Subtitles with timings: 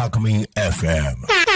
[0.00, 1.49] Alchemy FM.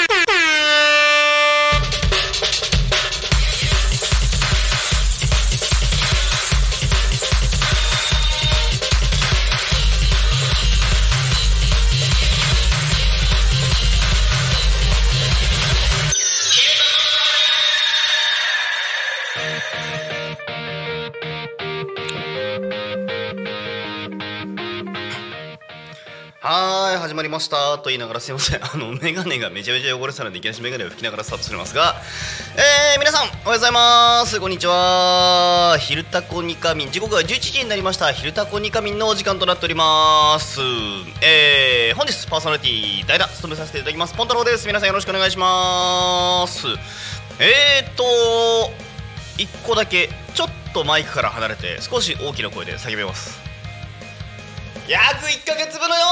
[26.47, 27.79] はーい始まりました。
[27.79, 28.61] と言いながらすいません。
[28.63, 31.95] あのメガネがめちゃめちゃ汚れてたのでいきなりメガネを拭きながらスタートしてますが
[32.55, 34.39] えー、皆さんおはようございます。
[34.39, 35.79] こんにちは。
[35.81, 36.91] 昼タコニカミン。
[36.91, 38.13] 時刻が11時になりました。
[38.13, 40.61] 昼タコニカミンのお時間となっております。
[41.23, 44.13] えー、本日パーソナリティ代打務めさせていただきます。
[44.13, 44.67] ポンタロウです。
[44.67, 46.67] 皆さんよろしくお願いします。
[47.41, 48.05] えーと
[49.39, 53.44] 1個だけちょっとマイクから離れて少し大きな声で叫びます。
[54.87, 56.03] 約1ヶ月分のよ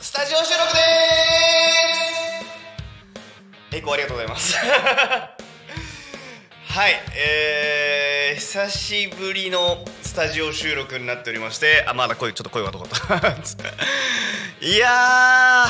[0.00, 3.76] スタジオ収録でーす。
[3.76, 5.36] エコーありがとうございますは
[6.88, 12.96] いえー、久しぶりのスタジオ収録になっておりましてあまだ声ちょっと声が遠かった。
[14.66, 15.66] いや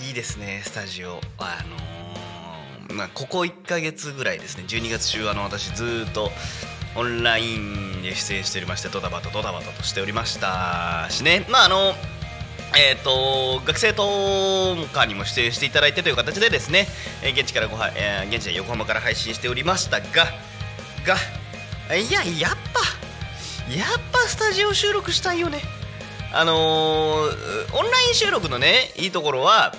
[0.00, 1.20] ーいいですねスタジオ。
[1.38, 4.64] あのーまあ、ここ1ヶ月ぐらいですね。
[4.68, 6.30] 12月中あの私ずーっと
[6.94, 11.46] オンラインで出演しておりましてドタバタドタバタとしておりましたしね。
[11.48, 11.94] まああの
[12.74, 14.02] えー、と学生と
[14.94, 16.86] かにも出演していただいてという形でですね、
[17.22, 20.06] え現地からごは、えー現地で横浜から配信しておりましたが
[21.04, 22.80] がいややっぱ
[23.70, 25.60] やっぱスタジオ収録したいよね。
[26.32, 29.74] あのーオンライン収録のねいいところは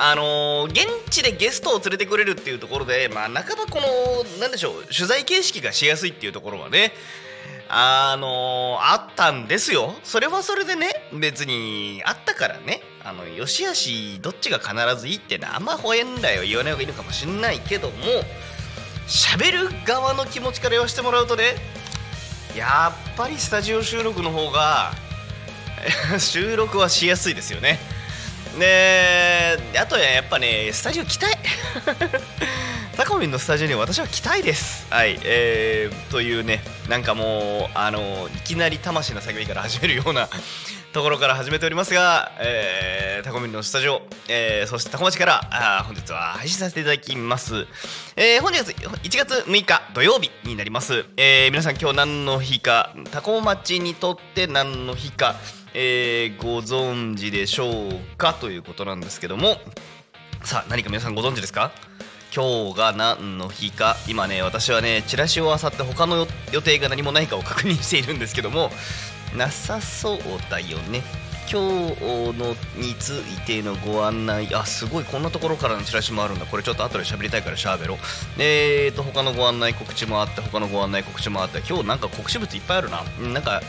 [0.00, 6.92] あのー現地でゲストを連れてくれるっていうところで、まあ、半ばこのなんでしょう取材形式がしやすいっていうところはね
[7.68, 9.94] あのーあったんですよ。
[10.04, 17.94] それはそれでね別にあったからねあのよしあしどっちが必ずいいってのはあんまほえんだよ言わない方がいいのかもしんないけども
[19.08, 21.56] 喋る側の気持ちから言わせてもらうとね
[22.56, 24.92] やっぱりスタジオ収録の方が
[26.18, 27.97] 収録はしやすいですよね。
[28.58, 31.38] であとはやっぱねスタジオ来たい。
[32.98, 34.86] タコミンのスタジオに私は来たいです。
[34.90, 40.28] はいえー、というねなんかもうあのいきなり魂の叫びから始めるような
[40.92, 47.68] ところから始めておりますが、えー、タコミンのスタジオ、えー、そしてタコ町からあ本日は配信させていただきます、
[48.16, 55.36] えー、本日1月6日土曜日になります、えー、皆さん今日何の日かタコ町にとって何の日か、
[55.74, 59.56] えー、ご存知でしょうかということなんですけども。
[60.44, 61.72] さあ何か皆さんご存知ですか？
[62.34, 63.96] 今日が何の日か？
[64.06, 68.70] 今ね私はねチラシを漁って他の予定が何もないかを確認しているんですけども。
[69.36, 70.18] なさそう
[70.50, 71.02] だよね。
[71.50, 72.02] 今日
[72.38, 74.54] のについてのご案内。
[74.54, 75.04] あすごい。
[75.04, 76.46] こんなところからのチラシもあるんだ。
[76.46, 77.98] これちょっと後で喋りたいからしゃべろう。
[78.38, 81.62] えーと他のご案内告知もあって他のご案内告知もあって。
[81.68, 83.02] 今日なんか告知物いっぱいあるな。
[83.32, 83.60] なんか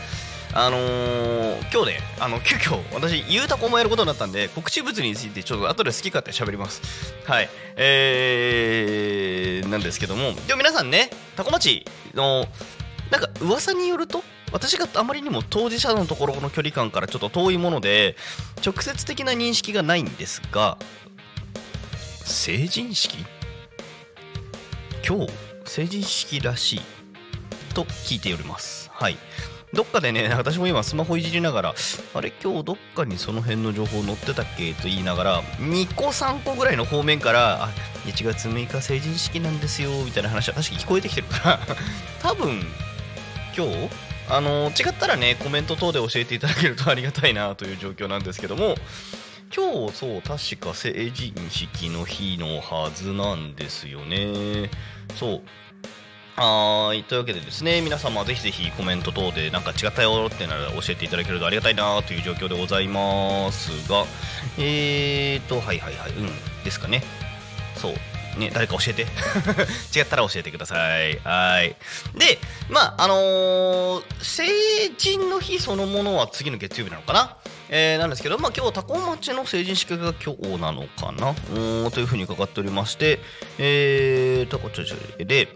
[0.52, 6.82] あのー今日ねあの急遽私ゆうたこもやることになったんで告知物についてちょっと後で好き勝手喋ります。
[7.24, 7.48] はい。
[7.76, 10.32] えー、なんですけども。
[10.48, 11.84] でも皆さんねタコ町
[12.14, 12.46] の
[13.10, 18.16] なんか噂によると私があまりにも当事者のところの距離感からちょっと遠いもので
[18.66, 20.76] 直接的な認識がないんですが
[22.24, 23.24] 成人式？
[25.06, 25.32] 今日
[25.64, 26.80] 成人式らしい
[27.74, 28.90] と聞いております。
[28.92, 29.16] はい。
[29.72, 31.74] どっかでね私も今スマホいじりながら
[32.14, 34.72] あれ今日どっかにその辺の情報載ってたっけ？
[34.74, 37.68] と言いながら2個3個ぐらいの方面からあ
[38.06, 41.60] 1月6日成人式なんですよみたいな話は確か聞こえてきてるから。
[42.20, 42.60] 多分
[43.56, 43.88] 今日
[44.28, 48.76] あの違ったらねコメント等で教えていただけるとありがたいなという状況なんですけども
[49.54, 54.70] 今日そう確か成人式の日のはずなんですよね。
[55.16, 55.42] そう。
[56.42, 64.06] はいというわけでですね皆様ぜひぜひコメント等でなんか違ったよってなら教えていただけるとありがたいなという状況でございますが
[64.56, 66.28] えーとはいはいはいうん
[66.64, 67.02] ですかね。
[67.76, 67.92] そう
[68.38, 69.02] ね誰か教えて。
[69.94, 71.18] 違ったら教えてください。
[71.18, 71.76] はい。
[72.16, 72.38] で
[72.70, 74.44] まああのー成
[74.96, 77.36] 人の日そのものは次の月曜日なのかな？
[77.68, 81.32] えーなんですけど、まあ、今日タコ町の成人式が今日なのかな？
[81.32, 83.20] うーんというふうに伺っておりまして、
[83.58, 85.48] えー、タコちょちょで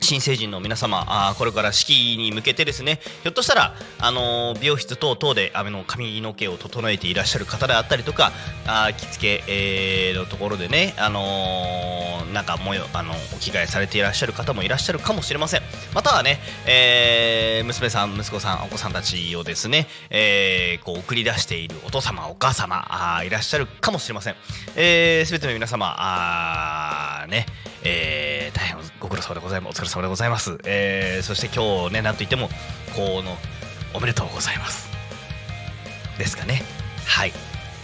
[0.00, 8.32] 新成人の皆様あこれから式に向けてですねひょっとしたら、あのー美容室等々であの髪の毛を整えていらっしゃる方であったりとか
[8.66, 15.62] あ着付け、えーのところでね、あのーなんかもよあのお着替えされていらっしゃる方もいらっしゃるかもしれません。
[15.94, 22.86] またはね、えー娘さん息子さんお子さんたちをですね、えーこう送り出しているお父様お母様
[23.16, 24.36] あいらっしゃるかもしれません、
[24.76, 27.46] えー、全ての皆様あーね
[27.84, 28.27] えー
[29.00, 29.80] ご苦労様でございます。
[29.80, 32.48] お疲れ様でございます、えーそして今日ねなんといっても
[32.94, 33.36] この
[33.94, 34.88] おめでとうございます。
[36.18, 36.62] ですかね。
[37.06, 37.32] はい。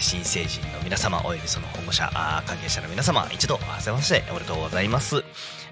[0.00, 2.11] 新成人の皆様およびその保護者
[2.46, 5.25] 関係者の皆様一度合わせましておめでとうございます。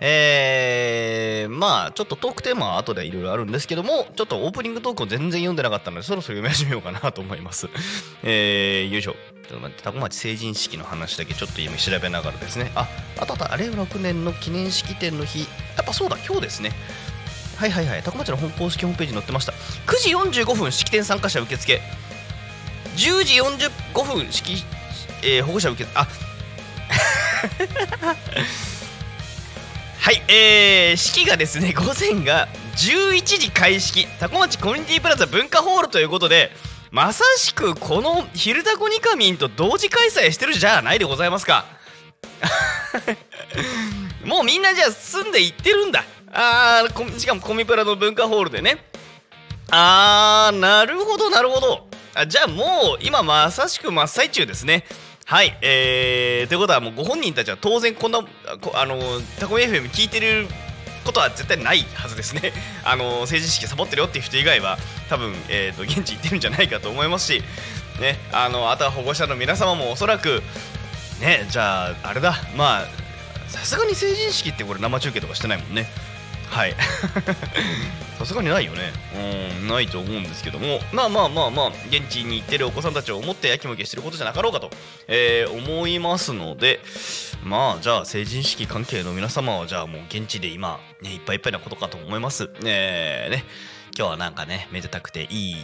[0.04, 7.68] えー、まあちょっとトークテーマは後でいろいろあるんですけどもちょっとオープニングトークを全然読んでなかったのでそろそろ読み始めようかなと思います
[8.24, 15.46] えー、よいしょちょっと待ってタコ町成人式の話だけちょっと今調べながらですねああとあとあれ6年の記念式典の日
[15.76, 16.72] やっぱそうだ今日ですね
[17.56, 19.52] はいはいはい、タコ町の本公式ホームページに載ってました。
[19.86, 21.80] 9時45分式典参加者受付。
[22.96, 24.64] 10時45分式、
[25.22, 25.96] えー保護者受付。
[25.96, 26.08] あ
[30.02, 36.50] はい、えー、式がですね、 午前が11時開式、タコ町コミュニティプラザ文化ホールということで、
[36.90, 41.66] まさしくこの「昼タコニカミン」と同時開催してるじゃないでございますか。
[44.26, 46.02] もうみんなじゃあ住んでいってるんだ。
[46.32, 48.84] あーしかもコミプラの文化ホールでね。
[49.70, 51.86] あー、なるほど、なるほど。
[52.14, 54.84] あじゃあもう今まさしく真っ最中ですね。
[55.32, 58.20] はい、えー、ということはもうご本人たちは当然こんな、
[58.60, 58.98] こあの
[59.40, 60.46] タコミ FM 聞いてる
[61.06, 62.52] ことは絶対ないはずですね。
[62.84, 64.76] あの成人式サボってるよっていう人以外は
[65.08, 67.42] 多分、えー、と現地行ってるんじゃないかと思いますし、
[67.98, 70.42] ね、あのあとは保護者の皆様もおそらく
[71.18, 75.88] ねじゃああれだまあさすがに成人式ってこれ生中継とかしてないもんね
[76.52, 76.74] はい。
[78.18, 78.92] さすがにないよね。
[79.16, 80.80] うんないと思うんですけども。
[80.92, 84.70] まあまあまあまあ現地に行ってるお子さんたちを思ってやきもきしてることじゃなかろうかと、
[85.08, 86.80] えー思いますので。
[87.42, 92.50] まあじゃあ成人式関係の皆様はじゃあもう現地で今ねいっぱいいっぱいなことかと思います。
[92.60, 93.44] ねね。
[93.96, 95.56] 今日はなんかねめでたくていい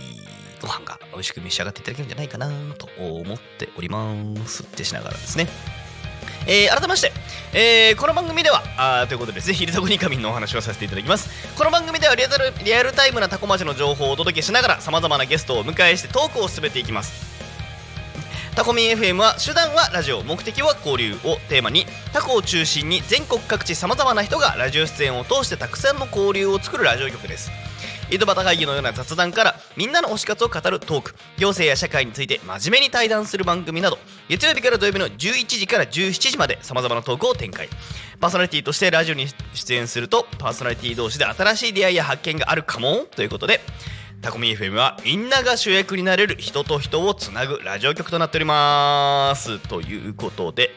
[0.60, 4.14] ご飯が美味しく召し上がっていただけるんじゃないかなと思っておりま
[4.46, 4.62] す。
[4.62, 5.46] ってしながらですね
[6.50, 7.12] えー改めまして、
[7.52, 11.28] えーこの番組ではあということでぜひリタコニカミンのお話をさせていただきます。
[11.58, 17.38] この番組ではリアルリアルタイムなタコ町の情報をお届けしながらさまざまなゲストをお迎えしてトークを進めていきます。
[18.56, 20.22] タコミン FM は手段はラジオ。
[20.22, 21.84] 目的は交流をテーマに。
[22.14, 27.50] タコを中心に全国各地さまざまな人がラジオ出演を通してたくさんの交流を作るラジオ局です。
[28.10, 37.68] 井戸端会議のような雑談からみんなの推し活を語るトーク行政や社会について真面目に対談する番組など月曜日から土曜日の11時から17時までさまざまなトークを展開。
[38.20, 43.06] パーソナリティとしてラジオに出演するとパーソナリティ同士で新しい出会いや発見があるかも？
[43.14, 43.60] ということで
[44.20, 49.60] タコミ FM はみんなが主役になれる人と人をつなぐラジオ局となっております。
[49.60, 50.74] ということで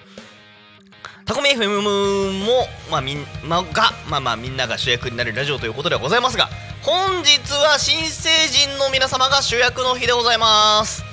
[1.26, 6.50] タコミ FM も、まあみんまあが、まあまあみんなが主役になるラジオということではございますが
[6.82, 11.04] 本日は新成人の皆様が主役の日でございます。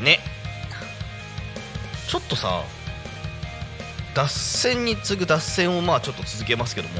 [0.00, 0.20] ね。
[2.08, 2.62] ちょっとさ
[4.14, 6.94] 脱線に次ぐ脱線をまあちょっと続けますけども。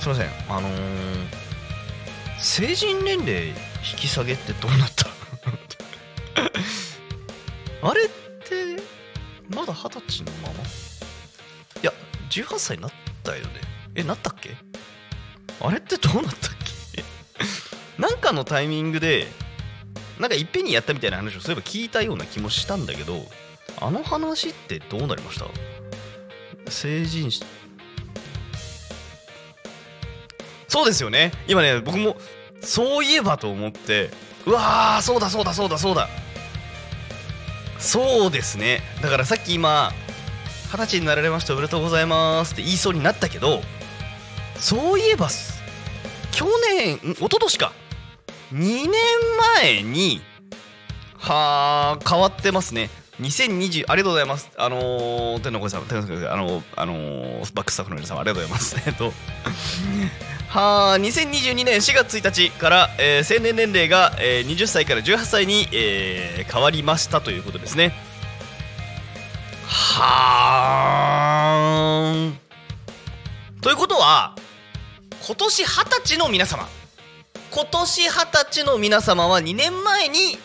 [0.00, 0.28] すいません。
[0.48, 0.72] あのー、
[2.38, 3.54] 成人年齢引
[3.98, 5.06] き下げってどうなった？
[7.86, 8.00] あれ？
[9.60, 10.54] まだ二十歳のまま？
[10.54, 11.92] いや
[12.30, 13.50] 18歳になったよね。
[13.94, 14.56] えなったっけ？
[15.60, 16.50] あれってどうなったっ
[16.94, 17.04] け？
[18.00, 19.28] なんかのタイミングで
[20.18, 23.26] なんかいっぺんにやったみたいな話をそういえば聞いたような気もしたんだけど
[23.80, 25.46] あの話ってどうなりました？
[26.70, 27.42] 成人し
[30.68, 31.32] そうですよね。
[31.48, 32.16] 今ね僕も
[32.62, 34.10] そういえばと思って
[34.46, 36.08] うわーそうだそうだそうだそうだ。
[37.80, 38.82] そうですね。
[39.02, 39.92] だからさっき今
[40.72, 41.54] 二十歳になられました。
[41.54, 43.60] おめでとうございますって言いそうになったけど
[44.56, 45.28] そういえば
[46.30, 46.46] 去
[46.76, 47.72] 年ん一昨年か。
[48.52, 48.90] 2年
[49.62, 50.20] 前に
[51.16, 52.90] はあ変わってますね。
[53.20, 54.50] 2020ありがとうございます。
[54.56, 58.76] あのー、天の声さん天の声さんあのあのーバックスタッフの皆さんありがとうございます。
[58.86, 59.12] えっと
[60.50, 67.92] はあ2022年4月1日から、えー成年年齢が、えー20歳から18歳に、えー変わりましたということですね。
[69.68, 72.38] はーん。
[73.60, 74.34] ということは
[75.24, 76.66] 今年二十歳の皆様。
[77.52, 80.36] 今年二十歳の皆様は2年前に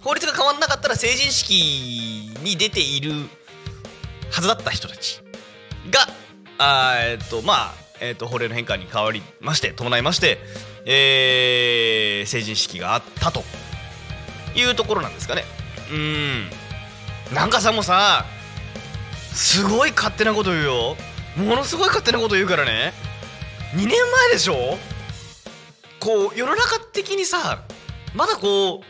[0.00, 3.12] 法律が変わらなかったら成人式に出ている
[4.32, 5.22] はずだった人たち
[5.92, 6.00] が
[6.58, 10.38] あえっとまあえっと法令の変化に変わりまして伴いまして、
[10.84, 13.42] えー成人式があったと
[14.54, 15.44] いうところなんですかね。
[15.90, 16.50] うん。
[17.34, 18.24] なんかさもさ
[19.32, 20.96] すごい勝手なこと言うよ。
[21.36, 22.92] ものすごい勝手なこと言うからね。
[23.74, 23.96] 2年前
[24.32, 24.78] でしょ？
[25.98, 27.62] こう世の中的にさ
[28.14, 28.84] まだこう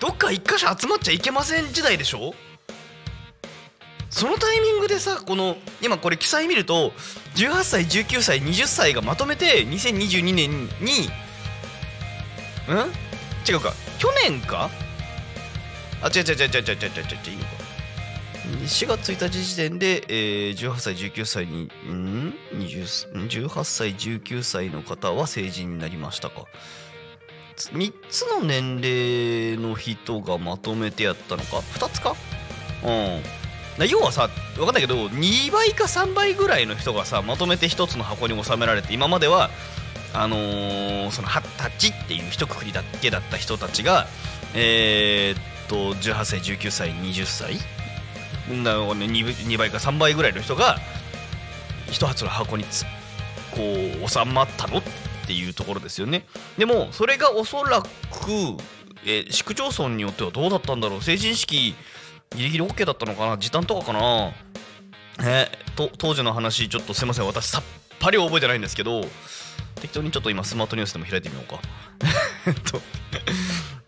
[0.00, 2.34] どっか一箇所集まっちゃいけません時代でしょ？
[4.16, 6.92] そのタイミングでさこの今これ記載見ると
[7.34, 11.10] 18歳19歳20歳がまとめて2022年に
[12.66, 12.88] ん？
[13.46, 13.74] 違うか。
[13.98, 14.70] 去年か？
[16.00, 16.62] あ違う違う違う違う違う違う違う。
[16.64, 17.50] 違ういいのか。
[18.64, 26.46] 4月1日時点で、えー18歳19歳にん？18歳19歳の方は成人になりましたか。
[27.58, 32.16] 3つの年齢の人がまとめてやったのか？2つか？
[32.82, 33.20] うん。
[33.84, 39.50] 要はさ分かんないけど2倍か3倍ぐらいの人がさまとめて1つの箱に収められて今までは
[40.14, 44.06] あのーその二十歳っていう一括りだけだった人たちが
[44.54, 47.54] えーっと18歳19歳20歳
[48.62, 48.96] な 2,
[49.46, 50.78] 2倍か3倍ぐらいの人が
[51.90, 53.60] 一発の箱にこ
[54.04, 54.82] う収まったのっ
[55.26, 56.24] ていうところですよね。
[56.56, 57.88] でもそれがおそらく、
[59.04, 61.02] えー市区町村によってはどうだったんだろう。
[61.02, 61.74] 成人式
[62.34, 63.38] ギリギリ OK だったのかな？
[63.38, 64.32] 時短とかかな？
[65.24, 67.26] ねと当時の話ちょっとすいません。
[67.26, 67.62] 私さっ
[68.00, 69.02] ぱり覚えてないんですけど
[69.76, 71.60] 適当にちょっと今スマートニュースでも開いてみようか。
[72.70, 72.80] と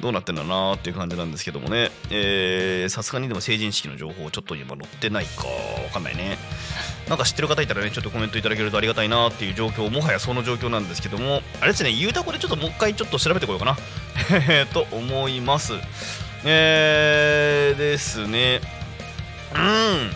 [0.01, 1.91] どうなってんだなーっていう感じなんですけどもね。
[2.11, 5.47] えさすがにでも成人式の情報ちょっと今載ってないか。
[5.47, 6.39] わかんないね。
[7.09, 11.43] なんか知ってる方いたらねちょっとコメントいただけるとありがたいなっていう状況もはやその状況なんですけども。
[11.61, 13.77] あれですねゆうたこでちょっともう一回ちょっと調べてこようかな。
[14.73, 15.73] と思います。
[16.45, 18.61] えー、ですね。
[19.55, 20.11] うん。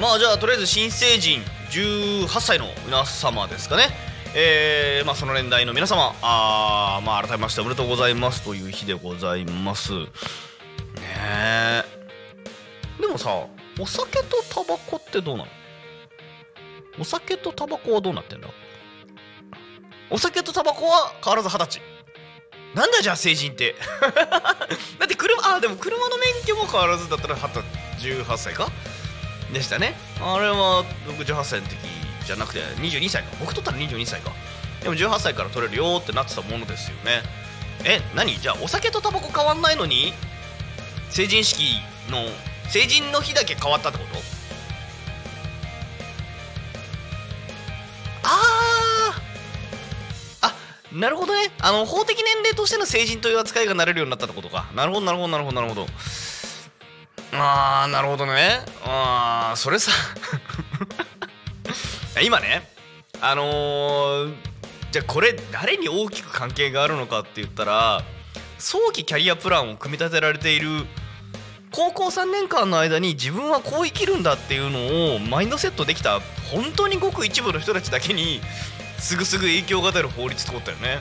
[0.00, 3.88] まあじゃあとりあえず新成人18歳の皆様ですかね。
[4.34, 9.92] えーまあ、その年代の皆様あー、まあ、改めましておめでとうございますという日でございます。
[9.94, 10.06] ね
[11.16, 11.82] え。
[13.00, 13.30] でもさ
[13.80, 15.50] お酒とタバコってどうなの？
[17.00, 18.48] お酒とタバコはどうなってんだ？
[20.10, 21.82] お酒とタバコは変わらず二十歳。
[22.74, 23.74] なんだじゃあ成人って
[24.98, 25.16] だって。
[25.56, 27.48] あでも車の免許も変わらずだったら二
[27.98, 28.68] 18歳か？
[29.52, 29.94] でしたね。
[30.20, 31.76] あれは68歳の時
[32.26, 33.30] じゃなくて22歳か。
[33.40, 34.30] 僕取ったら22歳か。
[34.82, 37.22] でも18歳から取れるよってなってたものですよね。
[37.84, 38.38] え何？
[38.38, 40.12] じゃあお酒とタバコ変わんないのに？
[41.10, 42.18] 成人式の
[42.70, 44.37] 成人の日だけ変わったってこと？
[50.98, 51.52] なるほどね。
[51.60, 54.66] あの法的年齢としての成人という扱いがなれるようになったってことか。
[54.74, 55.86] なるほどなるほどなるほどなるほど。
[57.32, 58.60] あーなるほどね。
[58.84, 59.92] あーそれさ。
[62.22, 62.68] 今ね
[63.20, 64.34] あのー
[64.90, 68.02] じゃあこれ誰に大きく関係があるのかって言ったら
[68.58, 70.86] 早期キャリアプランを組み立てられている
[71.70, 78.40] 高校3年間の間に自分はこう生きるんだっていうのをマインドセットできた本当にごく一部の人たちだけに
[78.98, 81.00] すぐすぐ影響が出る法律ってことだよね。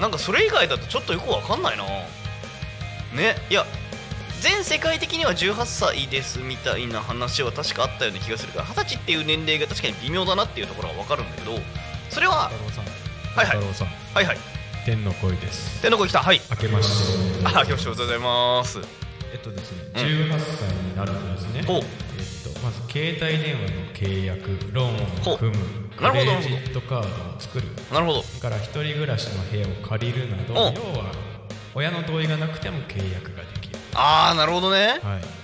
[0.00, 1.84] なんかそれ以外だとちょっとよくわかんないな。
[3.14, 3.36] ね。
[3.50, 3.64] いや
[4.40, 11.58] 全世界的には18歳ですみたいな話は確かあったような気がするから二十歳っていう年齢が確かに微妙だなっていうところは分かるんだけど
[12.08, 12.50] それは
[13.36, 13.56] はいはい。
[14.14, 14.38] はいはい。
[14.84, 15.80] 天の声です。
[15.82, 16.20] 天の声来た。
[16.20, 16.40] はい。
[16.50, 17.46] 明けまして。
[17.46, 18.80] あ今日おめでとうございます。
[19.32, 20.00] えっとですね、うん。
[20.00, 21.76] 18歳になるとですね、ほう。
[21.76, 28.22] えっとまず携帯電話の契約、ローンを組む、ほうなるほどクレジットカードを作る、なるほど。
[28.22, 30.62] それから一人暮らしの部屋を借りるなど、お要
[30.98, 31.12] は
[31.74, 33.78] 親の同意がなくても契約ができる。
[33.94, 35.00] ああなるほどね。
[35.02, 35.39] はい。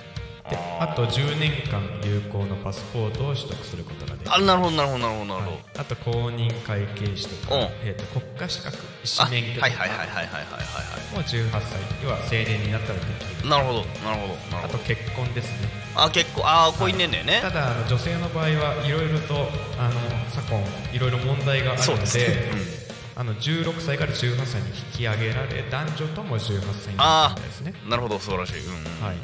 [0.78, 4.35] で、あと10年間有効のパスポートを取得することができる。
[4.35, 7.62] あなるほどなるほどなるほどなるほど、あと公認会計士とか、うん。
[7.85, 9.66] えー、と国家資格医師あ免許とか。
[9.66, 13.49] はいはいはいはいはいはいはいもう18歳要は成年になったらできる。
[13.49, 14.68] なるほどなるほどなるほど。
[14.68, 15.68] あと結婚ですね。
[15.95, 17.40] あ結構ああ婚姻年齢ね。
[17.40, 20.61] ただあの女性の場合はいろいろとあの昨今
[20.92, 22.87] いろいろ問題があるのでそうですね。
[23.18, 27.73] あの16歳から18歳に引き上げられ男女とも18歳になあったんですね。
[27.87, 28.61] あなるほど素晴らしい。
[28.61, 29.16] うんうんうん、はい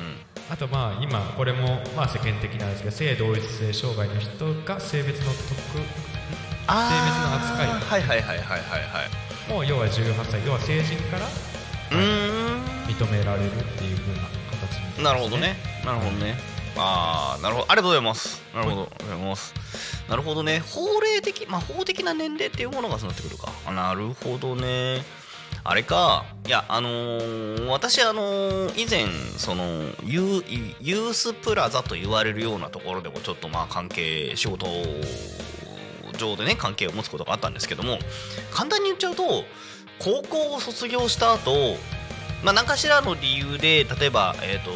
[0.51, 5.35] あとまあ今これもまあ世間的なんですけど性同一性障害の人が性別の特
[6.67, 7.67] あ性別の扱い。
[7.67, 9.03] はいはいはいはいはいは
[9.49, 9.51] い。
[9.51, 10.47] もう要は18歳。
[10.47, 11.27] 要は成人から
[11.91, 15.57] 認められるっていう風な形に、なるほどね。
[15.85, 16.37] なるほどね。
[16.77, 17.67] ああなるほど。
[17.69, 18.43] ありがとうございます。
[18.55, 19.55] なるほど、ありがとうございます。
[20.09, 20.61] なるほどね。
[20.61, 23.51] 法令的まあ法的な年齢っていうものがそうなってくるか。
[23.67, 25.03] あなるほどね
[25.65, 26.25] あれか。
[26.47, 29.07] いやあのー私あのー以前
[29.39, 29.65] その
[30.03, 30.43] ユ
[30.81, 34.67] ユースプラザと言われるようなところでもちょっとまあ関係仕事
[36.19, 37.99] 上でね関係を持つことがあったんですけども
[38.51, 39.45] 簡単に言っちゃうと
[40.01, 41.77] 高校を卒業した後
[42.43, 44.73] まあ何かしらの理由で例えばえっ、と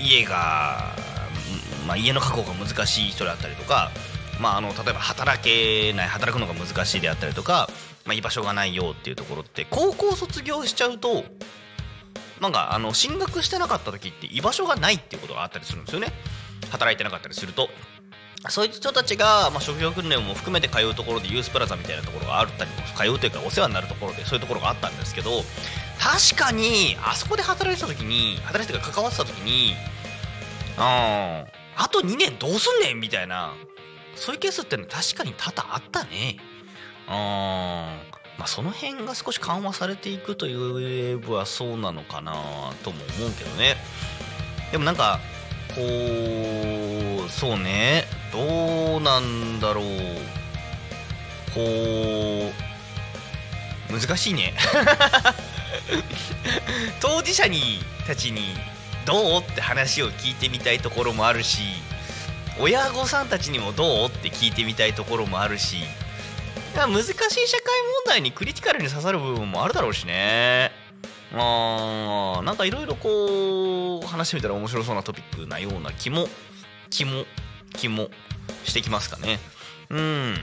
[0.00, 0.96] 家が、
[1.86, 3.92] まあ、家の確保が難しい人だったりとか
[4.40, 7.68] まあ、あの例えば働けない働くのが難しいであったりとか、
[8.04, 11.24] まあ、居場所がないよっていうところって高校卒業しちゃうと
[12.40, 16.08] なんかあの進学してなかった時って居場所がないっていうことがあったりするんですよね。
[16.70, 17.68] 働いてなかったりすると。
[18.48, 25.30] そういう人たちが、まあ、職業訓練も含めて通うところでユースプラザみたいなところがあったり通うというかお世話になるところでそういうところがあったんですけど
[26.00, 29.74] 確かにあそこで働いてた時に働いてたか関わってた時に
[30.76, 31.44] あ
[31.76, 33.54] あと2年どうすんねんみたいな
[34.16, 36.36] そういうケースっての確かに多々あったね。
[37.12, 42.32] まあその辺が少し緩和されていくといえばそうなのかな
[42.82, 43.76] とも思うけどね。
[44.70, 45.20] でもなんか
[45.74, 45.82] こ
[47.26, 48.04] うそうね。
[48.32, 49.84] どうなんだろう。
[51.54, 52.52] こ
[53.90, 54.54] う難しいね。
[57.00, 58.54] 当事者にたちに
[59.04, 61.60] どうって話を聞いてみたいところもあるし
[62.58, 65.78] 親御さんたちにもどうって聞いてみたいところもあるし
[66.74, 67.42] 難しい社会問
[68.06, 70.70] 題にクリティカルに刺さる部分もあるだろうしね。
[71.34, 76.26] あーなんかいろいろこう話してみたら面白そうなトピックなような気も
[76.90, 77.24] 気も
[77.74, 78.08] 気も
[78.64, 79.38] してきますかね。
[79.90, 80.34] うん。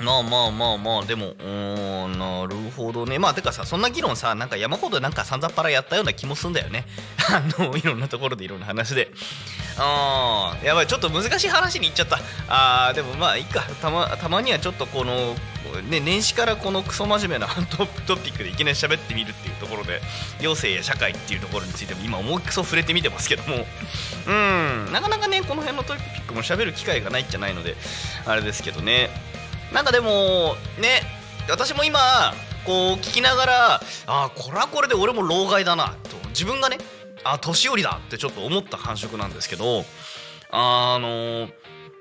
[0.00, 3.18] まあまあまあまあでもうんなるほどね。
[3.18, 6.86] まあてかさそんな議論さなんか山ほどなんかさんざっぱらやったような気もすんだよね。
[7.30, 9.12] あのいろんなところでいろんな話で。
[9.78, 12.18] あーやばいちょっと難しい話に行っちゃった。
[12.48, 13.62] あーでもまあいいか。
[13.80, 15.34] たまたまにはちょっとこの
[15.88, 17.48] ね年始からこのクソ真面目な
[18.06, 20.02] トピックでいきなり喋ってみるっていうところで
[20.40, 23.66] 行政や社会っていうところについても今思いっくそ触れてみてますけども。
[24.26, 24.92] うん。
[24.92, 27.76] なかなかねこの辺のトピックも喋る機会がないんじゃないので
[28.26, 29.10] あれですけどね。
[29.72, 31.02] なんかでもね
[31.48, 36.22] 私も今こう聞きながらああこれはこれで俺も老害だなと。
[36.28, 36.78] 自分がね
[37.24, 39.84] あ年寄りだってちょっと思った感触なんですけど
[40.50, 41.46] あの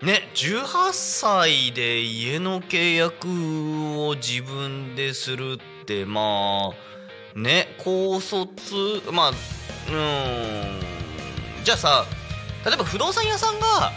[0.05, 6.71] ね18歳で家の契約を自分でするってま
[7.35, 8.73] あね高卒
[9.11, 9.33] まあうん
[11.63, 12.05] じゃあさ
[12.65, 13.91] 例えば不動産屋さんが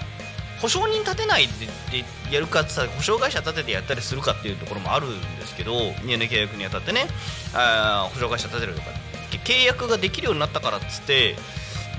[0.61, 1.67] 保証人立てないで
[2.01, 5.73] でやるかってさ保証会社立ててやったりするかっていうところもあるんですけど
[6.07, 7.07] 家の契約にあたってね
[7.55, 8.87] あ保証会社立てるとか
[9.45, 11.37] 契約ができるようになったからっつって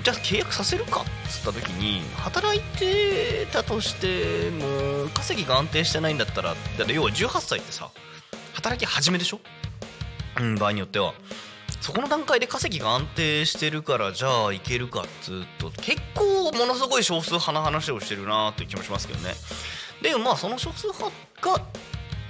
[0.03, 7.89] じゃあ契約させるかっつった時に働いてたとしても稼ぎが安定してないんだったらだって要は18歳ってさ
[8.53, 9.39] 働き始めでしょ、
[10.39, 11.13] うん、場合によっては。
[11.81, 19.35] そこの段階で稼ぎが安定してるからじゃあいけるかっつうと結構ものすごい少数派な話をしてるなという気もしますけどね。
[20.01, 21.61] でまあその少数派が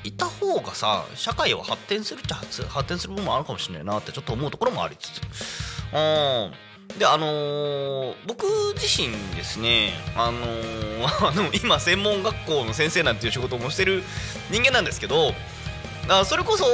[0.05, 5.21] いた方がさ社会は発展するっちゃ発展する部分もあるかもしれないなってちょっと思うところもありつつ。
[5.93, 6.51] うん。
[6.99, 14.03] であのー僕自身ですねあのー あの今専門学校の先生なんていう仕事もしてる
[14.51, 15.33] 人間なんですけど
[16.07, 16.65] あそれこそ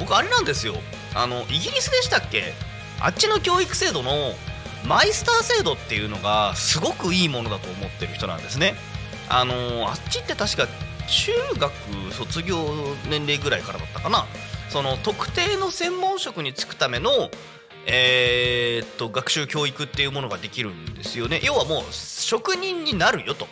[0.00, 0.74] 僕あれなんですよ。
[1.14, 2.52] あのイギリスでしたっけ？
[3.00, 4.34] あっちの教育制度の
[4.84, 8.74] マイスター制度っていうのがすごくいいものだと思ってる人なんですね。
[9.28, 10.66] あのあっちって確か
[11.10, 11.72] 中学
[12.12, 12.56] 卒業
[13.08, 14.26] 年齢ぐらいからだったかな。
[14.68, 17.10] その特定の専門職に就くための
[17.86, 21.40] えーっと学習教育っていうものができるんですよね。
[21.42, 23.48] 要はもう職人になるよと。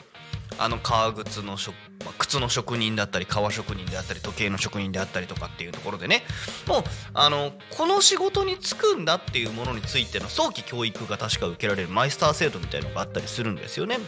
[0.60, 6.24] あの革靴の職、ま靴の職人だったり革職人であったり時計の職人であったりとかっていうところでね。
[6.66, 6.82] もう
[7.14, 13.98] あのこの仕事に就くんだっていうものについての早期教育が確か受けられるマイスター制度みたいのがあったりするんですよね。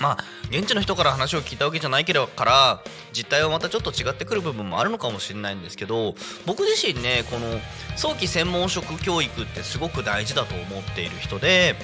[0.00, 6.14] まあ現地の人から話を聞いたわけじゃないけどから実態はまたちょっと違ってくる部分もあるのかもしれないんですけど
[6.46, 7.46] 僕自身ねこの
[7.96, 11.74] 早期専門職教育ってすごく大事だと思っている人で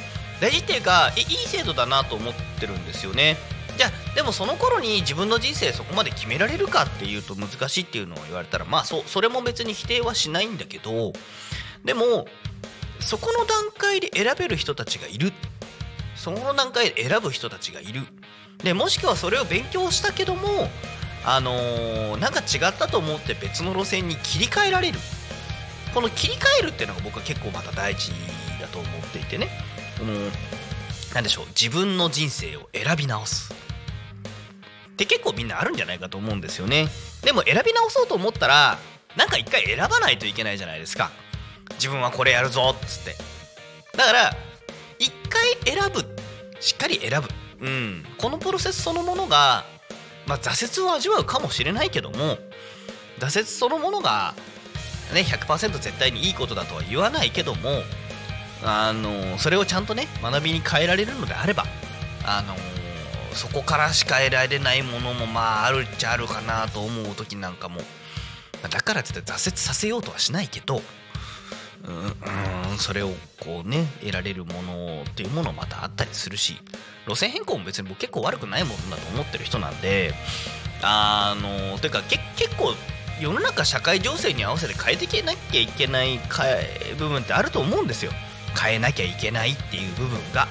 [0.40, 3.36] 大事っていうかいいい制度だなと思ってるんですよね。
[3.76, 11.12] じゃあでもその頃に自分の人生そこまで決められるかっていうと難しいっていうのを言われたらまあそそれも別に否定はしないんだけど
[11.84, 12.26] でも
[13.00, 15.32] そこの段階で選べる人たちがいる
[16.24, 18.00] その段階で選ぶ人たちがいる。
[18.62, 20.70] でもしくはそれを勉強したけども
[21.26, 24.98] あのーなんか違ったと思って別の路線に切り替えられる。
[25.92, 28.10] この切り替えるっていうのが僕は結構また大事
[28.58, 29.48] だと思っていてね。
[29.98, 30.12] この
[31.14, 31.46] なでしょう。
[31.48, 33.52] 自分の人生を選び直す。
[33.52, 36.88] って結構みんなあるんじゃないかと思うんですよね。
[37.22, 38.78] でも選び直そうと思ったら
[39.14, 41.10] なんか一回選ばないといけないじゃないですか。
[41.74, 43.14] 自分はこれやるぞっつって。
[43.96, 44.36] だから
[44.98, 46.13] 一回選ぶっ
[46.60, 47.28] しっかり選ぶ。
[47.66, 48.04] うん。
[48.18, 49.64] このプロセスそのものが
[50.26, 52.38] まあ挫折を味わうかもしれないけども
[53.18, 54.34] 挫折そのものが
[55.12, 57.82] ね100%絶対にいいことだとは言わないけども
[58.64, 61.64] あのそれをちゃんとね学びに変えられるのであれば
[62.24, 62.54] あの
[63.32, 67.80] そこからしか得られないものもまああるっちゃあるかなと思う時なんかも
[68.62, 70.80] だからって言って挫折させようとはしないけど
[71.86, 76.56] うんそれをこうね得られるものっていうものまたあったりするし
[77.06, 80.14] 路線変更も別に僕結構悪くないものだと思ってる人なんで
[80.82, 82.74] あのていうか結構
[83.20, 86.44] 世の中社会情勢に合わせて変えていけなきゃいけないか
[86.98, 88.12] 部分ってあると思うんですよ。
[88.60, 90.48] 変えなきゃいけないっていう部分が。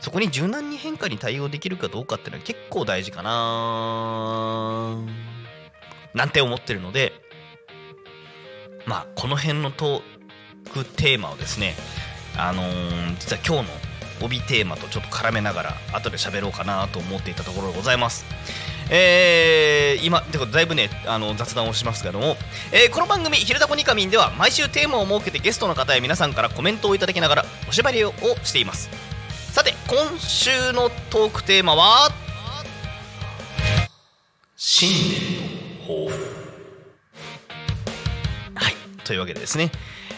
[0.00, 4.96] そこに柔軟に変化に対応できるかどうかっていうのは結構大事かな
[6.14, 7.12] なんて思ってるので
[8.86, 10.19] まあこの辺のトー
[10.72, 11.74] クテーマをですね
[12.36, 13.90] あのー実は今日の
[14.22, 18.24] 帯テーマとちょっと絡めながら後で喋ろうかなと思っていたところでございます。
[18.92, 22.36] えー、今てかだいぶねあの雑談をしますけども、
[22.72, 28.90] えーこの番組「ひるたこにかみん」では毎週テーマを設けてゲストの方や皆さんからコメントをいただきながらおしゃべりをしています。
[29.52, 32.12] さて今週のトークテーマは
[34.56, 36.36] 新年の抱負。
[38.54, 39.70] はいというわけでですね。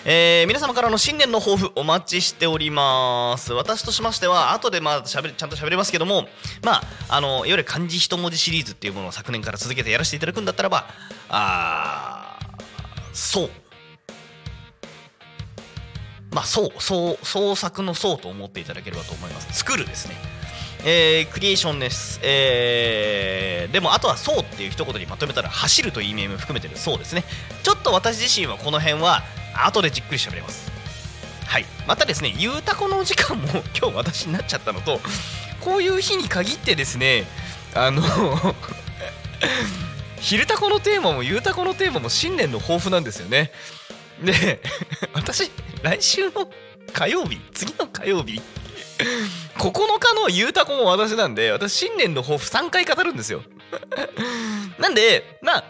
[0.05, 3.53] えー皆様からの新年の抱負お待ちしております。
[3.53, 6.27] 私としましては後でまあしゃべちゃんと喋れますけども
[6.65, 10.87] まああのいわゆる漢字一文字シリーズっていうものを昨年から続けてやらせていただくんだったらば
[11.29, 13.51] あーそう。
[16.33, 19.53] まあそうそう創作のそうと思っていただければと思います。
[19.53, 20.17] 作るですね。
[20.85, 27.23] えークリエーションです、えーでもあとは「そう」っていう一言にまとめたら走るという意味も含めてるそうですね。
[27.63, 29.23] ちょっと私自身はこの辺は
[29.55, 30.71] 後でじっくり喋れます。
[31.47, 31.67] はい。
[31.87, 33.47] またですねゆうたこの時間も
[33.79, 35.01] 今日私になっちゃったのと
[35.61, 37.27] こういう日に限ってですね
[37.75, 38.03] あの
[40.21, 43.53] 昼タコのテーマもゆうたこのテーマも新年の抱負なんですよね。
[44.23, 44.63] で
[45.13, 45.51] 私
[45.83, 46.49] 来週の
[46.93, 48.41] 火曜日次の火曜日
[49.59, 53.43] 9日のゆうたこも私なんで私新年の抱負3回語るんですよ。
[54.79, 55.65] なんでまあ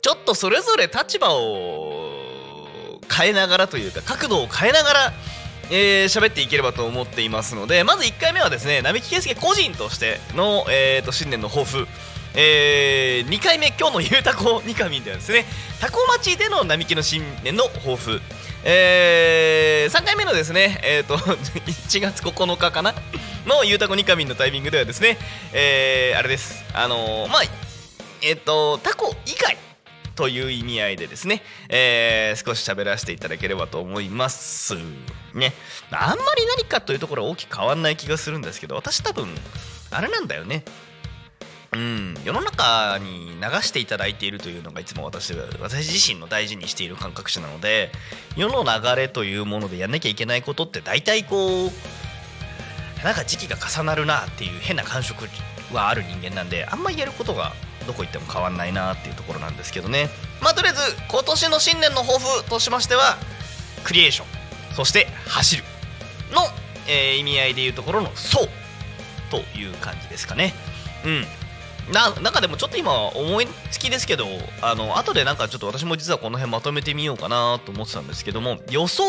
[0.00, 2.11] ちょっとそれぞれ立場を
[3.12, 5.12] 変えながらというか角度を変えながら
[5.70, 11.86] えー喋っていければと思っていますのでまず1回目はですね並木圭介個人としての、えー、と新年の抱負
[12.34, 15.44] えー、2回目今日のゆうたこニカミンではですね。
[15.80, 18.20] タコ町での並木の新年の抱負。
[18.64, 21.16] えー、3回目のですねえっ、と
[21.66, 22.94] 1月9日かな？
[23.44, 25.18] のゆうたこニカミンのタイミングではですね
[25.52, 26.64] えー、あれです。
[26.72, 27.42] あのーまあ
[28.22, 29.58] えっ、とタコ以外
[30.14, 34.74] という意味合いでですね、えー少し喋らせていただければと思います。
[35.34, 35.52] ね。
[35.90, 39.28] あんまり何かというところは大きく変わんない気がするんですけど私多分
[39.90, 40.64] あれなんだよね。
[41.74, 47.90] うん、世の中に流していただいているというのがいつも私私自身の大事にしている感覚値なので
[48.36, 51.70] 世の流れというものでやんなきゃいけないことって大体こう
[53.02, 55.26] なんか時期が重なるなっていう変な感触
[55.72, 60.08] はある人間なんであんまりやることがどこ行っても変わんないなっていうところなんですけどね。
[60.40, 63.16] まあとりあえず今年の新年の抱負としましては
[63.84, 65.64] クリエーションそして走る
[66.32, 66.42] の、
[66.88, 68.48] えー意味合いでいうところの「そう」
[69.30, 70.54] という感じですかね。
[71.04, 71.26] うん。
[71.92, 74.26] ななんかでもちょっと今思いつきですけど
[74.60, 79.08] あの後でなんかちょっと私も実はこの辺まとめてみようかなと思ってたんですけども装う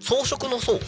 [0.00, 0.80] 装飾の装う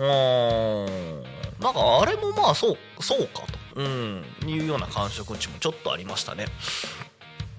[0.00, 1.22] ーん。
[1.60, 6.46] なんかあれもまあそうそうかと、うん、いうような感触値もちょっとありましたね。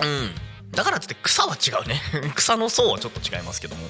[0.02, 0.32] うん。
[0.72, 2.02] だからっつって草は違うね。
[2.36, 3.90] 草の層はちょっと違いますけども。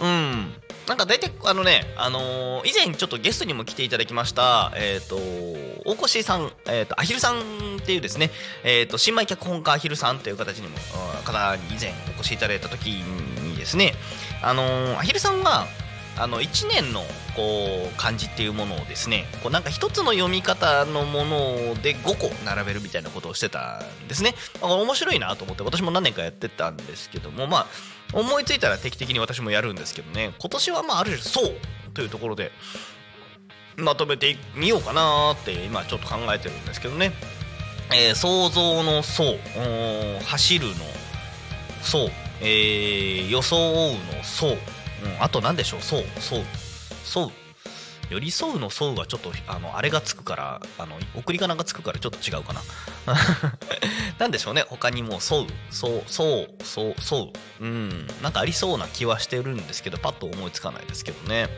[0.00, 0.54] うん。
[0.88, 8.30] なんか大体あのね、あのー以前ちょっとゲストにも来ていただきました、えっ、と、大越さん、えっ、と、アヒルさんっていうですね、
[8.64, 10.76] えっ、と、新米脚本家アヒルさんという形にも、
[11.16, 13.94] あ方に以前お越しいただいた時にですね、
[14.42, 15.66] あのーアヒルさんが、
[16.16, 17.00] あの1年の
[17.34, 27.66] こう漢字っていうものをですねこうなんか一つの読み方のもので5個並べるみたいなことをしてたんですね、まあ、面白いなと思って私も何年かやってたんですけどもまあ
[28.12, 30.34] 思いついたら定期的に私もやるんですけどね。
[30.38, 31.54] 今年はまあある種そう
[31.94, 32.52] というところで
[33.76, 37.12] まとめてみようかなって今ちょっと考えてるんですけどね、
[37.92, 39.38] えー想像のそう
[40.24, 40.74] 走るの
[41.82, 42.08] そう、
[42.40, 44.58] えー装うのそう、
[45.20, 45.82] あと何でしょう？
[45.82, 46.40] そうそう。
[47.04, 47.32] そう。
[48.10, 52.60] 寄り添うの添うはちょっとあのあれがつくからあの送り仮名がつくからちょっと違うかな。
[54.18, 54.62] なんでしょうね？
[54.68, 55.48] 他にも沿うそう
[56.06, 57.64] そうそうそう。
[57.64, 58.06] うん。
[58.22, 61.48] なんかありそうな気はしてるんですけどパッと思いつかないですけどね。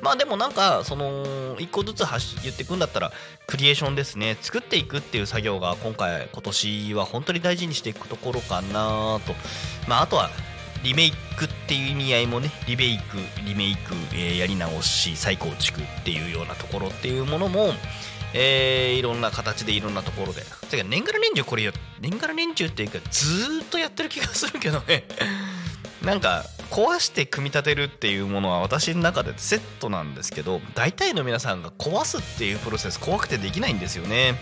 [0.00, 3.12] まあでもなんかその一個ずつはし言っていくんだったら
[3.48, 4.38] クリエーションですね。
[4.40, 9.34] 作っていくっていう作業が今回今年は本当に大事にしていくところかなと。
[9.88, 10.30] まああとは
[10.82, 17.72] リメイクっていう意味合いもねリメイクリメイク、えーやり直し再構築っていうようなところっていうものも
[18.34, 20.42] えーいろんな形でいろんなところで。
[20.70, 25.04] てか年がら年中これや年がら年中っていうかずーっとやってる気がするけどね。
[26.02, 34.38] なんか壊して組み立てるっていうものは私の中でセットなんですけど大体の皆さんが壊すっていうプロセス怖くてできないんですよね。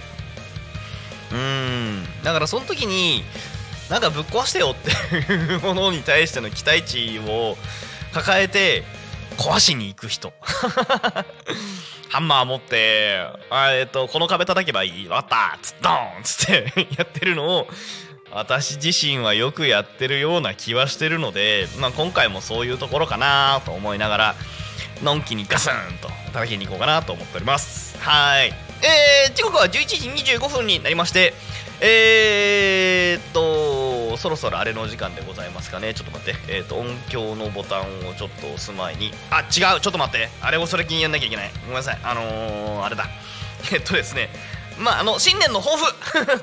[1.30, 2.22] うーん。
[2.24, 3.24] だからその時に
[3.90, 7.56] なんかぶっ壊してよっていうものに対しての期待値を
[8.12, 8.82] 抱えて
[9.36, 10.32] 壊しに行く人。
[12.08, 15.08] ハンマー持ってえっとこの壁叩けばいい。
[15.08, 15.58] わった。
[15.62, 17.68] つドーンつって やってるのを
[18.32, 24.34] 私自身はよくやってるような気はしてるので、まあ、今回もそういうところかなと思いながら
[25.02, 27.96] のんきにガスンと叩きに行こうかなと思っております。
[28.00, 28.52] はい。
[28.82, 31.34] えー、時刻は11時25分になりまして
[31.80, 35.94] えー、っとそろそろあれのお時間でございますかね。
[35.94, 36.40] ちょっと待って。
[36.48, 39.12] えー、っと音響のボタンをちょっと押す前に。
[39.30, 39.80] あ違う。
[39.80, 40.28] ちょっと待って。
[40.40, 41.50] あれをそれ気にやんなきゃいけない。
[41.62, 42.00] ごめんなさい。
[42.02, 43.06] あのー、あれだ。
[43.72, 44.30] えっとですね。
[44.78, 45.92] まああの新年の抱負。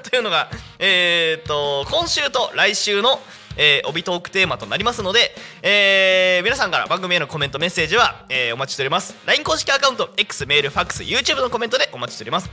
[0.10, 3.22] というのがえー、っと今週と来週の
[3.56, 9.16] えー、帯トークテーマとなりますので、えー皆さんから番組へのコメントメッセージは、えーお待ちしております。
[9.28, 12.50] LINE 公式アカウント X メールファックス YouTube のコメントでお待ちしております。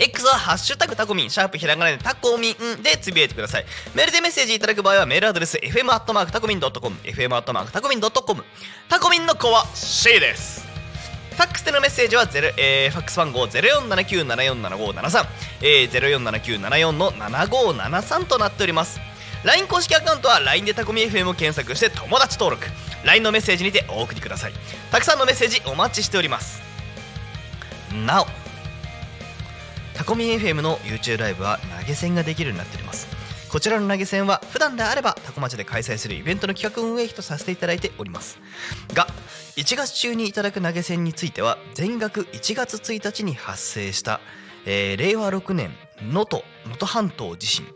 [0.00, 3.66] X はハッシュタグタコミン、シャープひらがなでタコミンでつぶやいてください。
[3.94, 8.42] メールでメッセージいただく場合はメールアドレス fm アットマークタコミンドットコム、fm アットマークタコミンドットコム。
[8.88, 10.66] タコミンの子は C です。
[11.32, 15.26] ファックスでのメッセージはゼロ、えーファックス番号0479747573、
[15.60, 19.00] えー、047974の7573となっております。
[19.44, 22.66] LINE 公式アカウントは LINE でタコミ FM を検索して友達登録
[23.04, 24.52] LINE のメッセージにてお送りください
[24.90, 26.60] たくさんのメッセージお待ちしております
[28.06, 28.49] なお
[30.00, 33.06] タコミン FM の YouTube ライブは投げ銭ができるようになっております。
[33.50, 38.40] こちらの投げ銭は普段であればタコ町で開催するイベントの企画運営費とさせていただいております。
[38.94, 39.06] が
[39.56, 44.22] 1月中にいただく投げ銭については全額1月1日に発生した、
[44.64, 47.66] えー令和6年能登能登半島地震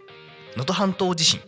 [0.56, 1.42] 能登半島地震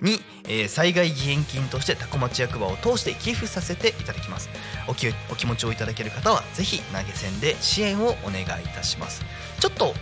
[0.00, 4.48] に、えー災害義援金としてタコ町役場を通して寄付させていただきます。
[4.88, 9.22] お気お気持ちをいただける方はぜひ投げ銭で支援をお願いいたします。
[9.60, 9.94] ちょっと、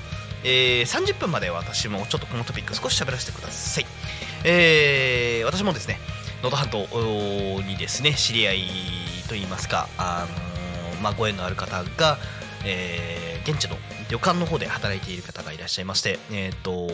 [0.44, 3.86] えー30分まで私もちょっとこのトピック少し喋らせてください、
[4.44, 5.98] えー私もですね
[6.42, 8.60] 能登半島にですね知り合い
[9.28, 10.26] といいますか、あ
[10.92, 12.18] のーまあ、ご縁のある方が、
[12.64, 13.76] えー現地の
[14.10, 16.86] 旅館の方で働いている方がいらっしゃいましてえっ、と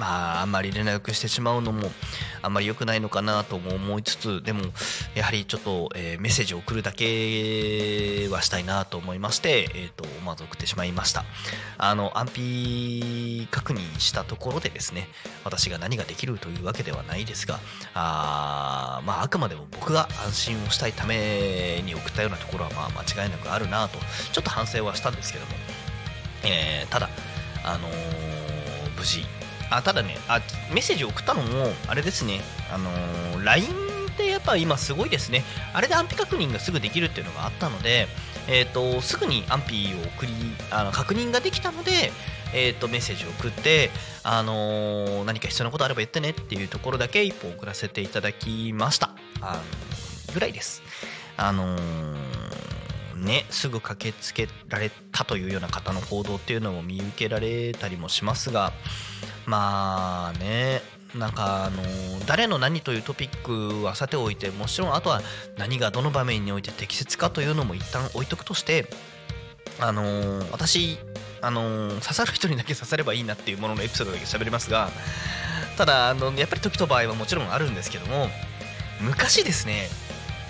[0.00, 1.90] まああんまり連絡してしまうのも
[2.40, 4.62] あんまり良くないのかなとも思いつつでも
[5.14, 11.24] やはりちょっと、えーメッセージを送るだけはしたいなと思いまして、えー、とまず送ってしまいました。
[11.78, 15.08] あの安否確認したところでですね
[15.44, 17.58] 私が何ができるというわけではないですが
[17.94, 23.98] あ、まあ、あくまでも僕が安心をしたいために送ったようなところはまあ間違いなくあるなと
[24.32, 25.52] ちょっと反省はしたんですけども、
[26.44, 27.08] えーただ
[27.64, 28.40] あのー
[29.00, 29.24] 無事
[29.70, 30.40] あただねあ
[30.72, 32.40] メッセージ送ったのもあれですね
[32.72, 33.66] あのー LINE
[34.12, 35.44] ってやっぱ今すごいですね。
[35.72, 38.06] あれで安否確認がすぐできるっていうのがあったので、
[38.48, 40.32] えー、とすぐに安否を送り
[40.70, 42.12] あの確認ができたので、
[42.52, 43.90] えー、とメッセージを送って、
[44.22, 49.10] あのー何か必要なことあれば言ってねっていうところだけ一本送らせていただきました。
[49.40, 50.82] あのぐらいです。
[51.36, 52.60] あのー
[53.20, 58.72] ね、すぐ駆けつけられたというような方の報道っていうのも見受けられたりもしますが
[59.50, 60.80] まあね
[61.16, 61.82] なんかあの
[62.26, 65.22] 誰の何というトピックはさておいてもちろんあとは
[65.58, 68.86] 何がどの場面において適切かというのも一旦置いとくとして
[69.80, 70.02] あの
[70.52, 70.98] 私
[71.42, 74.88] あの刺さる人にだけ刺さればいいなっていうもののエピソードだけ喋りますが
[75.76, 78.28] ただあのやっぱり時と場合はもちろんあるんですけども
[79.00, 79.88] 昔ですね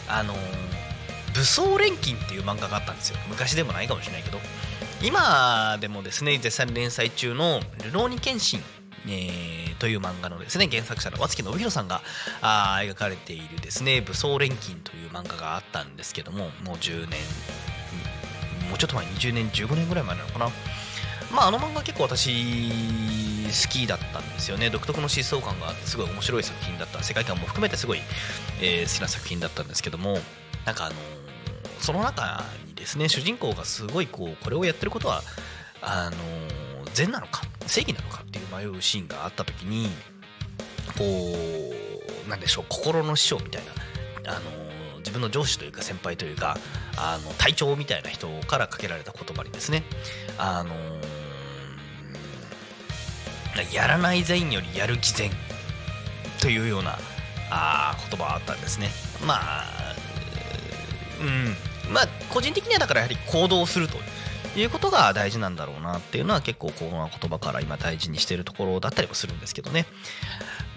[0.08, 0.34] あの
[1.34, 3.18] 武装錬金っていう漫画があったんですよ。
[3.28, 4.38] 昔でもないかもしれないけど。
[5.02, 8.64] 今でもですね絶賛連載中の「ルローニケンシン」
[9.06, 12.02] えーという漫画のですね原作者の和月信弘さんが
[12.42, 17.18] あ描かれているですね武装錬金という漫画があったんですけどももう10年
[18.68, 20.50] もうちょっと前20年15年ぐらい前なのかな。
[21.32, 22.30] まああの漫画結構私
[22.70, 24.70] 好きだったんですよね。
[24.70, 27.02] 独特の疾走感があってすごい面白い作品だった。
[27.02, 28.00] 世界観も含めてすごい、
[28.60, 30.18] えー好きな作品だったんですけども
[30.66, 30.96] なんかあの
[31.78, 35.22] その中にですね主人公がすごいこうこれをやってることは
[35.82, 36.16] あの
[36.94, 39.88] 善なのか正義なのかっていう迷うシーンがあった時に
[40.98, 41.04] こ
[42.26, 43.62] うなんでしょう心の師匠みたい
[44.24, 46.56] なあの自分の上司というか先輩というか
[46.96, 49.82] あの隊長みたいな人からかけられた言葉にですね
[50.38, 50.74] あの
[53.72, 55.30] やらない善よりやる偽善
[56.40, 56.98] というような
[57.50, 58.88] あ言葉があったんですね。
[59.26, 59.94] まあ
[61.20, 61.92] うん。
[61.92, 63.98] まあ個人的にはだからやはり行動すると。
[64.56, 69.86] いうことが大事なんだろうなっていうのは結構この言葉から今大事にしてるところだったりもするんですけどね。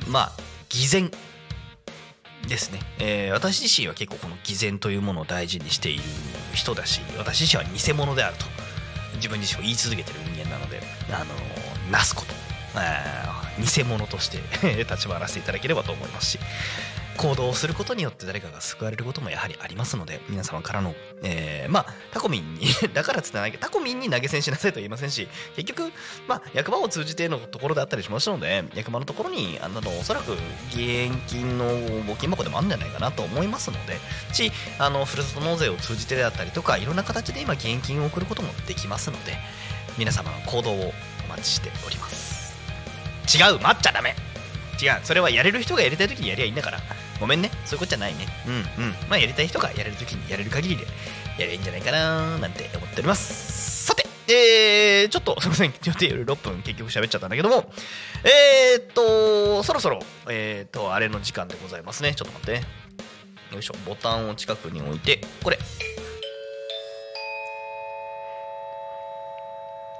[0.08, 0.32] まあ
[0.70, 1.12] 偽善
[2.48, 6.04] ですね、えー私自身は結構この偽善というものを大事にしている
[6.54, 8.46] 人だし私自身は偽物であると。
[9.16, 12.34] 自分自身を言い続けてる人間なのであのなすこと。
[12.76, 14.40] あー偽物として
[14.84, 16.40] 立ち回らせていただければと思いますし。
[17.18, 25.92] 行動をすることによって誰かが救われることもやはりありますので皆様からの、えーまあタコミンに だからつってないけどタコミンに投げ銭しなさいと言いませんし結局
[26.28, 30.38] まあ役場を通じてのところであったりしましたので役場のところにあのおそらく
[30.72, 34.00] 義援金の募金箱でもあるんじゃないかなと思いますので
[34.34, 39.38] しあのふるさと納税を通じてであったりとかいろんな形で今義援金を送ることもできますので
[39.98, 40.94] 皆様の行動を
[41.26, 42.54] お待ちしております。
[43.34, 44.16] 違う待っちゃダメ。
[44.82, 46.80] 違うそれはやれる人がやりたい時にやりゃいいんだから。
[47.20, 47.50] ごめんね。
[47.66, 48.28] そういうことじゃないね。
[48.48, 48.92] うんうん。
[49.10, 50.90] まあやりたい人がやれる時にやれる限りでや
[51.40, 53.86] ればいいんじゃないかななんて思っております。
[53.86, 55.74] さてえー、ちょっとすいません。
[55.84, 57.72] 予定より6分結局喋っちゃったんだけども。
[58.24, 60.00] えー、っとそろそろ
[60.30, 62.14] えー、っとあれの時間でございますね。
[62.16, 62.60] ちょっと待って。
[62.60, 62.84] ね
[63.54, 63.76] よいしょ。
[63.86, 65.60] ボタンを近くに置いてこれ。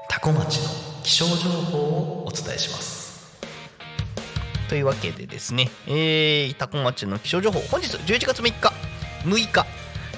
[0.10, 0.70] タコ町の
[1.04, 3.03] 気象情報をお伝えします。
[4.70, 8.74] というわけでですね、えー、タコ町の気象情報本日11月3日
[9.26, 9.66] 6日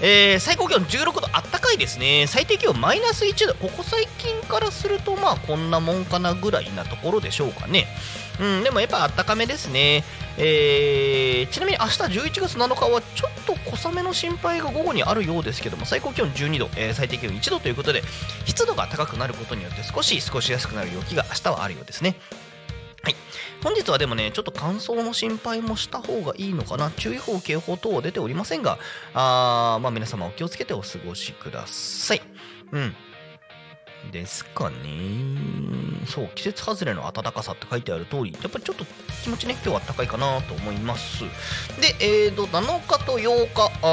[0.02, 2.26] えー最高気温16度あったかいですね。
[2.28, 3.56] 最低気温マイナス1度。
[3.56, 7.88] ここ最近からするとまあこんなもんかなぐらいなところでしょうかね。
[8.40, 10.04] うんでもやっぱあったかめですね。
[10.38, 18.04] えーちなみに明日11月7日はちょっと小雨の心配が午後にあるようですけども最高気温12度、えー最低気温1度ということで
[18.46, 22.16] 湿度が高くなることによって少し過ごしやすくなる陽気が明日はあるようですね。
[23.06, 23.16] はい、
[23.64, 28.80] 本日はでもね、ちょっと乾燥の心配もした方がいいのかな、注意報、警報等は出ておりませんが、
[29.14, 32.22] あーまあ、皆様お気をつけてお過ごしください。
[32.72, 32.96] うん。
[34.12, 34.76] ですかね。
[36.06, 38.86] そう、季節外れの暖かさって書いてある通り、やっぱりちょっと
[39.24, 41.24] 気持ちね、今日は暖かいかなと思います。
[41.82, 43.88] で、えーと、7日と8日あ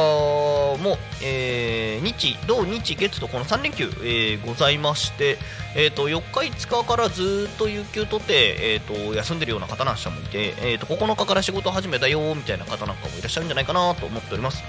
[0.76, 5.38] ーも、えー日、土、日、月とこの3連休、えーございまして、
[5.74, 14.62] えー、と4日、5日からずっと有給取って、えー、と休んでるような方なんかもいて、えー、と9日から仕事始めたよみたいな方なんかもいらっしゃるんじゃないかなと思っております。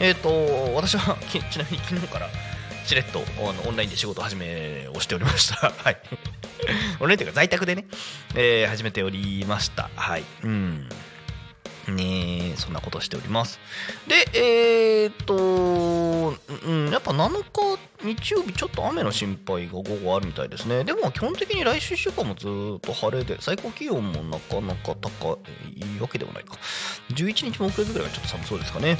[0.00, 1.16] えー、と私は
[1.50, 2.28] ちなみに昨日から
[2.84, 5.70] しれっとあのオンラインで仕事始めをしておりました。
[5.82, 5.96] はい。
[7.00, 7.86] オンラインというか在宅でね、
[8.34, 9.90] えー始めておりました。
[9.96, 10.24] はい。
[10.42, 10.88] うん。
[11.88, 13.60] ねえそんなことしております。
[14.06, 16.34] で、えー、っと、
[16.66, 20.84] うん、やっぱ7日日曜日ちょっと雨の心配が午後あるみたいですね。
[20.84, 25.38] でも基本的に来週1週間もずっと晴れで、最高気温もなかなか高
[25.76, 26.56] いわけではないか。
[27.10, 28.96] 11日木曜日ぐらいはちょっと寒そうですかね。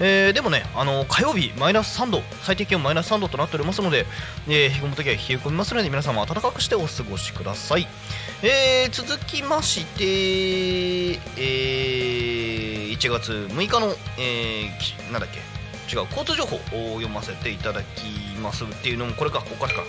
[0.00, 4.06] えーでもね、あの火曜日マイナス3度、最低気温マイナス3度となっておりますので、
[4.48, 7.86] えー、日込むときは冷え込みますので、皆様暖かくしてお過ごしください。
[8.42, 10.04] えー続きまして、
[11.12, 15.38] えー1月6日の、えーなんだっけ？
[15.94, 16.60] 違う交通情報を
[16.96, 19.82] 読ませていただきますっていうのもこれかここからか。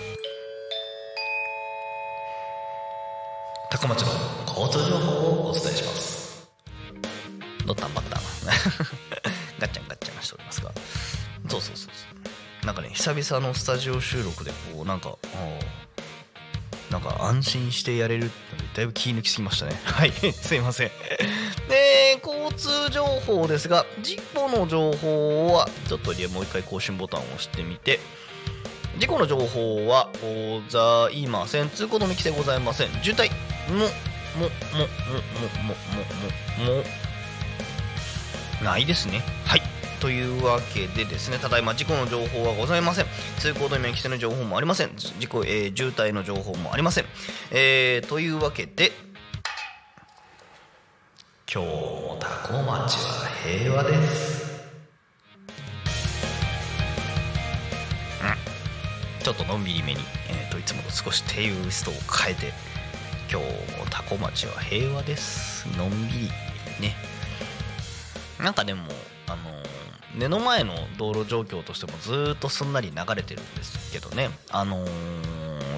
[3.70, 4.08] 高松の
[4.48, 6.48] 交通情報をお伝えします。
[7.66, 8.22] ドッタンバッタン
[9.60, 10.72] ガッチャンガッチャンしておりますが。
[11.48, 12.06] そうそうそうそ
[12.62, 12.66] う。
[12.66, 15.14] なんかね久々のスタジオ収録でこうなんかあ
[16.90, 18.34] なんか安心してやれるって
[18.74, 19.80] だいぶ気抜きすぎましたね。
[19.84, 20.12] はい。
[20.12, 20.90] すいません。
[21.68, 28.00] で交通情報ですが事故の情報はちょっともう一回更新ボタンを押してみて
[28.98, 31.70] 事故の情報はございません。
[31.70, 32.88] 通行止め規制ございません。
[33.02, 33.30] 渋滞。
[33.68, 33.88] もももも
[34.38, 34.48] も
[35.64, 35.74] も
[36.64, 36.84] ももも。
[38.62, 39.22] ないですね。
[39.46, 39.62] はい。
[40.00, 43.06] というわけでですねただいま事故の情報はございません。
[43.38, 44.96] 通行止め規制の情報もありません。
[44.96, 47.04] 事故、えー渋滞の情報もありません、
[47.50, 48.92] えーというわけで
[51.52, 54.64] 今日もタコ町は平和です。
[58.22, 59.22] うん。
[59.22, 61.94] ちょっとのんびりめに、えーといつもと少しテイストを
[62.24, 62.52] 変えて
[63.30, 63.46] 今日
[63.78, 65.66] もタコ町は平和です。
[65.76, 66.28] のんびり。
[66.80, 66.94] ね。
[68.38, 68.84] なんかでも
[69.26, 69.36] あの
[70.14, 74.30] 目の前の道路状況としてもずっとすんなり流れてるんですけどね。
[74.50, 74.84] あの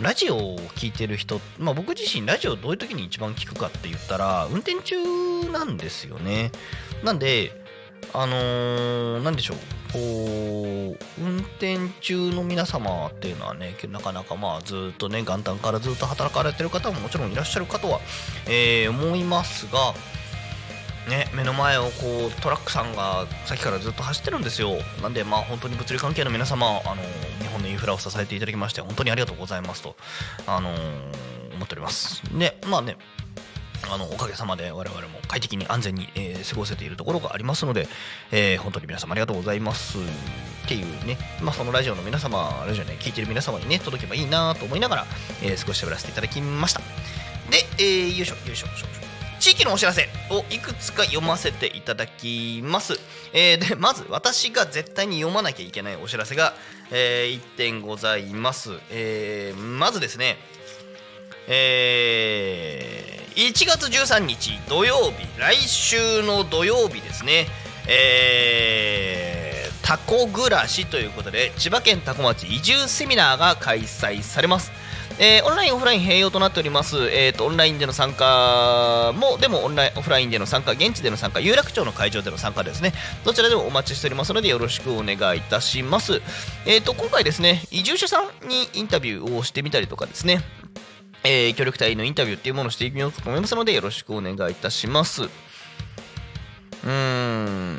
[0.01, 4.97] ラジオを聞いてる人、まあ、僕自身ラジオどういう時に一番聞くかって言ったら運転中
[5.53, 6.51] なんですよね。
[7.05, 7.63] なんで
[8.13, 9.57] あのーでしょう。
[9.93, 18.01] こう運転中の皆様っていうのはねなかなかまあずっとね元旦からずっと働かれてる方ももちろんいらっしゃるかとは、
[18.47, 19.95] えー思いますが
[21.09, 24.77] ね、目の前をこうトラックさんがさっきからずっと走ってるんですよ。
[25.03, 27.03] なんでまあ本当に物理関係の皆様あの
[27.41, 29.97] 日本のインフラを支えていただきまして本当にありがとうございますと
[30.47, 30.71] あの
[31.55, 32.23] 思っております。
[32.39, 32.97] でまあね
[33.91, 37.89] あのおかげさまで我々も快適に安全に、えー過ごせているところがありますので、
[38.31, 39.99] えー本当に皆様ありがとうございます。
[39.99, 45.07] っていうね、まあ、そのラジオの皆様ラジオね聞いてる皆様にね届けばいいなと思いながら、
[45.43, 46.81] えー少し喋らせていただきました。
[47.51, 49.12] で、えーよいしょよいしょよいしょ
[49.43, 52.95] 地域のお知らせをいくつか読ませていただきます。
[53.33, 56.55] えーでまず私が絶対に読まなきゃいけないお知らせが、
[56.93, 58.71] え1点ございます。
[58.93, 60.37] えーまずですね、
[61.49, 67.49] えー1月13日土曜日来週の土曜日ですね、
[67.89, 74.71] えータコ暮らしということで千葉県多古町移住セミナーが開催されます。
[75.19, 82.93] えーオンラインオフライン併用となっております、えーとオンラインでの参加もでもオンラインオフラインでの参加現地での参加有楽町の会場での参加ですね。
[83.25, 86.21] どちらでもお待ちしておりますのでよろしくお願いいたします。
[86.67, 90.43] えーと今回ですね移住者さんにインタビューをしてみたりとかですね。
[91.25, 95.23] えー協力隊のインタビューっていうものをしてみようと思いますのでよろしくお願いいたします。
[95.25, 97.79] うーん。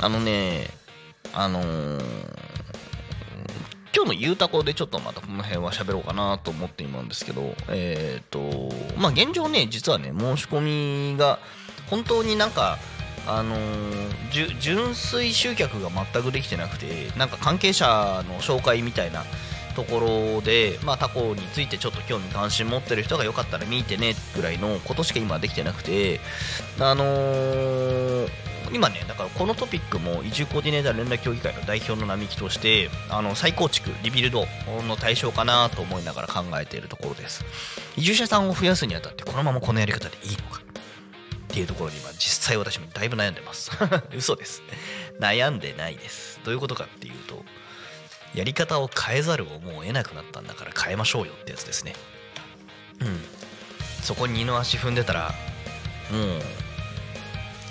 [0.00, 0.66] あのね
[1.32, 2.51] あのー
[3.94, 8.40] 今日のゆうたこでちょっとまたこの辺は喋ろうかなと思っているんですけどえっ、と
[8.96, 11.38] まあ現状ね実はね申し込みが
[11.90, 12.78] 本当になんか
[13.26, 14.12] あのー
[14.60, 19.24] 純粋集客が全くできてなくてなんか関係者の紹介みたいな
[19.76, 20.00] とこ
[20.36, 26.20] ろで、まあ、タコについてちょっと興味関心持ってる人がよかったら見てねぐらいのことしか今できてなくて
[26.80, 34.46] あのー今ねだからこのトピックも移住コーディネーター連絡協議会の代表の並木としてあの再構築リビルド
[34.88, 37.44] の対象かなと思いながら考えているところです。
[37.96, 43.70] 移住者さんを増やすにあたってこのままこのやり方でいいのかっていうところに今実際私もだいぶ悩んでます。
[44.16, 44.62] 嘘です。
[45.20, 46.40] 悩んでないです。
[46.44, 47.44] どういうことかっていうと
[48.34, 51.94] やり方を変えざるをもう得なくなったんだから変えましょうよってやつですね。
[53.00, 53.20] うん。
[54.02, 55.34] そこに二の足踏んでたら
[56.10, 56.42] もう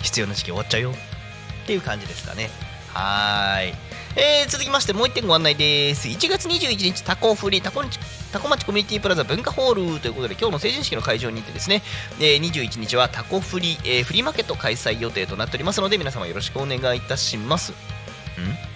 [0.01, 2.49] 必要な時期終わっちゃうよっていう感じですかね。
[2.93, 3.73] はい。
[4.17, 6.09] えー続きましてもう1点ご案内です。
[6.09, 7.97] 1月21日タコフリタコ町
[8.33, 11.81] タコ町コミュニティプラザ文化ホールということで今日の成人式の会場に行ってですね、
[12.19, 17.71] えー21日はタコフリ、えーフリーマーケット開催予定となっておりますので皆様よろしくお願いいたします。
[17.71, 18.70] ん？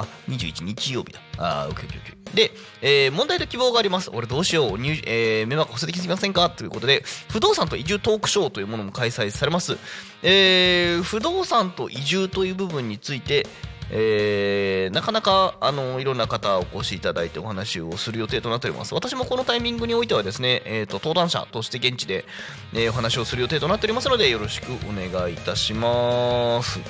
[0.00, 1.20] あ21日曜日だ。
[1.38, 2.36] あーオッケーオッケーオッケー。
[2.36, 4.10] で、えー問題と希望があります。
[4.12, 4.78] 俺どうしよう。
[4.78, 6.50] 入、えー、迷惑こせてきすぎませんか？
[6.50, 9.78] ということで不動産と移住トークショーというものも開催されます、
[10.22, 13.46] えー不動産と移住という部分について
[13.90, 18.94] えーなかなかあのいろんな方お越しいただいてお話をする予定となっております。
[18.94, 22.26] 私もこのタイミングにおいてはですね、えー、と登壇者として現地で、
[22.74, 26.80] えーお話をする予定となっておりますのでよろしくお願いいたします。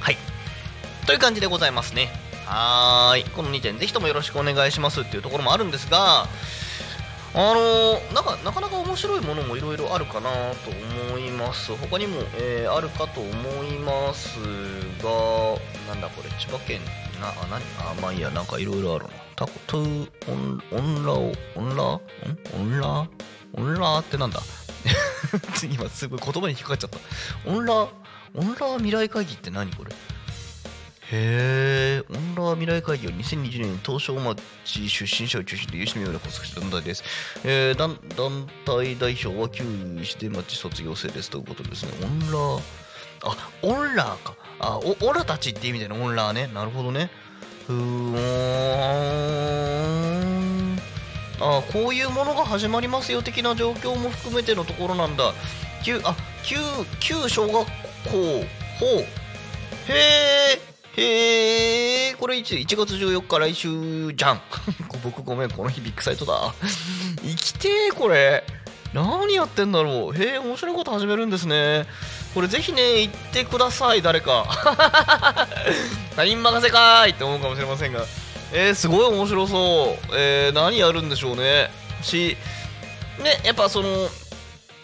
[0.00, 0.31] はい。
[1.06, 2.08] という感じでございますね。
[2.46, 3.24] はーい。
[3.24, 5.02] この2点ぜひともよろしくお願いします。
[5.02, 6.26] っていうところもあるんですがあ
[7.34, 10.70] のーなんかなかなか面白いものもいろいろあるかなと
[11.10, 11.74] 思います。
[11.76, 13.30] 他にも、えーあるかと思
[13.64, 14.38] います
[15.02, 15.10] が
[15.88, 16.80] なんだこれ千葉県
[17.20, 17.60] なあ何？
[17.80, 19.10] あまあいいやなんかいろいろあるな。
[19.34, 21.84] タコトゥオンオンラオオンラ？
[21.84, 21.98] オ
[22.62, 23.08] ンラ？
[23.54, 23.98] オンラ？
[23.98, 24.40] ってなんだ？
[25.72, 26.98] 今すごい言葉に引っかかっちゃった。
[27.50, 27.74] オンラ？
[28.34, 29.92] オンラ未来会議って何これ？
[31.14, 37.04] へえ、オンラー未来会議は2020年東証町出身者を中心に有志のような発足した団体です。
[37.44, 39.64] えー団団体代表は旧
[40.00, 41.92] 石出町卒業生ですということですね。
[42.02, 42.60] オンラー、
[43.24, 44.34] あ、オンラーか。
[44.58, 46.48] あ、おオラたちって意味でのオンラーね。
[46.54, 47.10] なるほどね。
[47.66, 48.16] ふーん。
[51.40, 55.34] あこういうものが始まりますよ的な状況も含めてのところなんだ。
[55.84, 56.56] 旧、あ、旧、
[57.00, 57.66] 旧小学校、
[58.06, 59.00] ほう。
[59.88, 59.94] へ
[60.68, 60.71] え。
[60.96, 64.40] へえ、これいつ ?1 月14日来週じゃん。
[65.02, 66.52] 僕ごめん、この日ビッグサイトだ。
[67.22, 68.44] 生きてー、これ。
[68.92, 70.22] 何やってんだろう。
[70.22, 71.86] へえ、面白いこと始めるんですね。
[72.34, 74.46] これぜひね、言ってください、誰か。
[76.14, 78.04] 他人任せかーいって思うかもしれませんが。
[78.52, 80.14] えー、すごい面白そう。
[80.14, 81.70] えー、何やるんでしょうね。
[82.02, 82.36] し、
[83.18, 84.10] ね、やっぱその、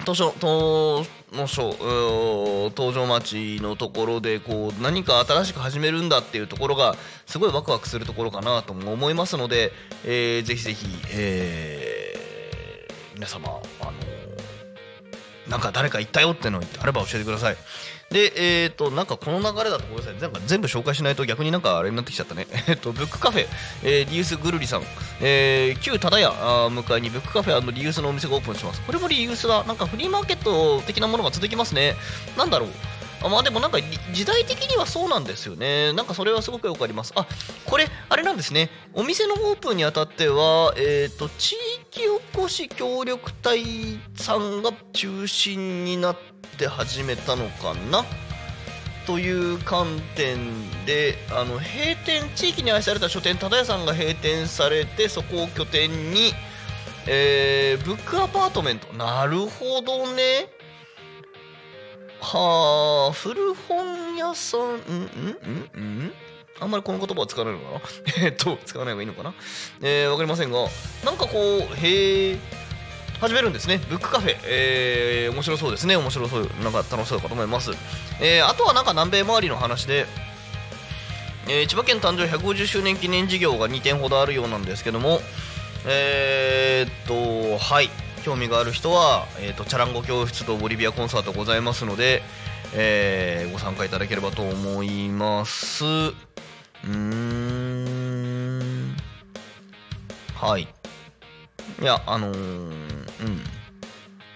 [0.07, 9.73] 図書、との書うー登場町のところでこう何か新しく始めるんだっていうところがすごいワクワクするところかなとも思いますので、
[10.05, 11.99] えーぜひぜひ、えー
[13.15, 13.49] 皆様
[13.81, 13.93] あの
[15.49, 17.57] なんか誰か行ったよってのあれば教えてください。
[18.11, 20.15] で、えっ、と、なんかこの流れだとごめんなさい。
[20.21, 22.47] なんか全部紹介しないと逆になんかあれになってきちゃったね。
[22.69, 23.47] えっと、ブックカフェ、
[23.83, 24.83] えーリユースぐるりさん、
[25.21, 28.81] えー旧忠屋あー向かいにブックカフェリユースのお店がオープンします。
[28.83, 29.63] これもリユースだ。
[29.65, 31.97] なんかフリーマーケット的なものが続きますね。
[32.37, 32.69] なんだろう。
[33.23, 33.79] あまあでもなんか
[34.13, 35.93] 時代的にはそうなんですよね。
[35.93, 37.13] なんかそれはすごくよくあります。
[37.17, 37.27] あ
[37.65, 38.71] これ、あれなんですね。
[38.95, 41.57] お店のオープンにあたっては、えっ、と、地
[41.91, 46.17] 域おこし協力隊さんが中心になっ
[46.59, 48.05] て始めたのかな？
[49.09, 50.37] という観点
[50.85, 56.35] であの閉店地域に愛された書店忠屋さんが閉店されてそこを拠点に、
[57.07, 60.51] えーブックアパートメントなるほどね
[62.21, 66.13] はあ古本屋さんうんんんん。
[66.61, 67.81] あんまりこの言葉は使わないのかな？
[68.27, 69.35] えっと使わない方がいいのかな？
[69.81, 70.59] えー、わかりませんが
[71.05, 72.39] なんかこうへえ
[73.21, 73.79] 始めるんですね。
[73.89, 75.97] ブックカフェ、えー、面白そうですね。
[75.97, 77.73] 面白そうなんか楽しそうかと思います、
[78.21, 80.07] えーあとはなんか南米周りの話で、
[81.49, 85.21] えー千葉県誕生150周年記念事業が2点ほどあるようなんですけども
[85.87, 87.91] えーっとはい。
[88.29, 92.21] 興味がある人は、えー、とチャランゴ教室とボリビアコンサートございますので、
[92.75, 95.87] えーご参加いただければと思います。
[95.87, 98.95] うーん。
[100.35, 100.69] はい。
[101.81, 102.87] いやあのーうん。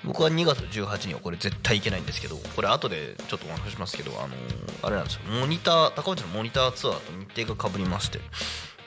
[0.05, 5.21] 僕は2月18日はこれ絶対行けないんですけどこれ後でちょっとお話ししますけどあのーあれなんですよ。
[5.39, 7.01] モニター高内のモニターツアーと
[7.35, 8.21] 日程がかぶりまして。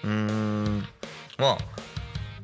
[0.03, 0.87] うーん。
[1.37, 1.57] まあ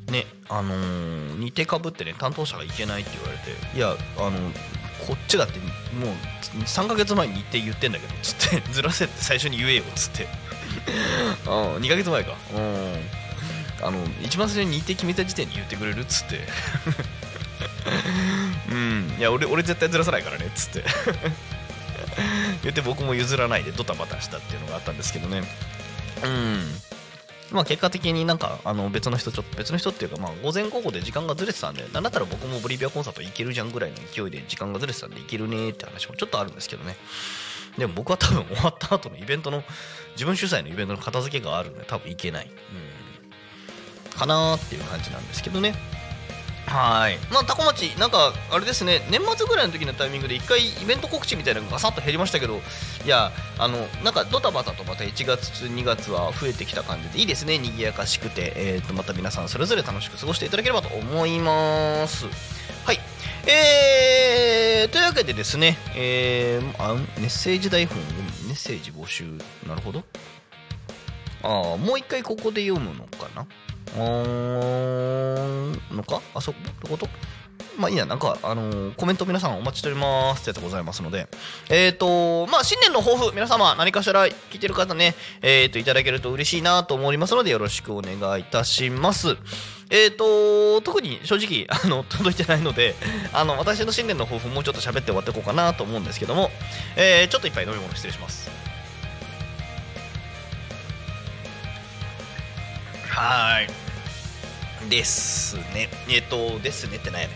[0.08, 4.52] ねあのー日程かぶってね担当者が行けないって言われていやあの
[5.08, 5.66] こっちだっても
[6.12, 10.28] う3ヶ月前に日程言ってんだけどつって ずらせって最初に言えよつって。
[11.48, 11.50] あ
[11.80, 12.36] 2ヶ月前か。
[12.56, 13.10] うん。
[13.84, 16.02] あの一番最初に日程決めた時点に言ってくれる？
[16.02, 16.48] っつって。
[18.70, 19.16] うん。
[19.18, 20.84] いや俺俺絶対ずらさないからねっつって。
[22.64, 25.44] 言って僕も譲らないでドタバタしたっていうのがあったんですけどね。
[26.24, 26.82] うん
[27.52, 36.96] まあ結果的になんかあの別の人ちょっと別の人っていうかまあ午前午後で時間がずれてたんでなんだったら僕もボリビアコンサート行けるじゃんぐらいの勢いで時間がずれてたんで行けるねって話もちょっとあるんですけどね
[37.78, 39.64] でも僕は多分終わった後のイベントの
[40.14, 45.74] 自分主催のイベントの片付けがあるんで多分行けない、うん、かなーっていう感じなんですけどね。
[46.68, 47.18] はい。
[47.32, 49.02] まあタコ町なんかあれですね。
[49.10, 52.62] 年末ぐらいの時のタイミングで一回イベント告知みたいなのがガサッと減りましたけど
[53.06, 57.58] いやあのなんかドタバタとまた1月2月は増えてきた感じでいいですね。
[57.58, 62.26] 賑やかしくて、えー、とまた皆さんそれぞれ楽しく過ごしていただければと思います。
[62.86, 63.00] はい。
[63.48, 67.98] えー、というわけでですね、えー、あメッセージ台本
[68.48, 69.26] メッセージ募集。
[69.68, 70.04] なるほど。
[71.44, 73.48] ああもう一回ここで読むのかな？
[73.96, 76.22] あーのか？
[76.34, 77.08] あそこってこと？
[77.78, 81.28] まあいいや、なんか、あのーコメント皆さんお待ちしておりますってやつございますので、
[81.70, 89.38] えっ、と、まあ、新年の抱負、皆様何かしら聞いてる方ね、えっ、と、いただけると嬉しいなと思いますので、よろしくお願いいたします。
[89.90, 92.96] えっ、と、特に正直、 あの、届いてないので、
[93.34, 96.52] あの、私の新年の抱負もうちょっと喋って終わっていこうかなと思うんですけども、
[96.96, 98.61] えちょっと一杯飲み物失礼します。
[103.12, 103.68] はい。
[104.90, 105.90] ですね。
[106.10, 107.34] えっ、と、ですねってなんやね。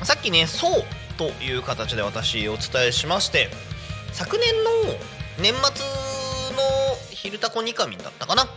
[0.00, 0.06] うん。
[0.06, 0.84] さっきね、そう
[1.18, 3.50] という形で私お伝えしまして、
[4.12, 4.70] 昨年の
[5.38, 5.60] 年末
[6.56, 6.62] の
[7.12, 8.48] 「昼タコニカミン」だったかな。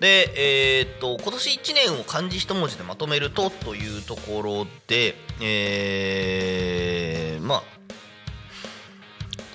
[0.00, 7.62] で、えーっと、今年1年を漢字一文字でまとめるとというところで、えー、まあ、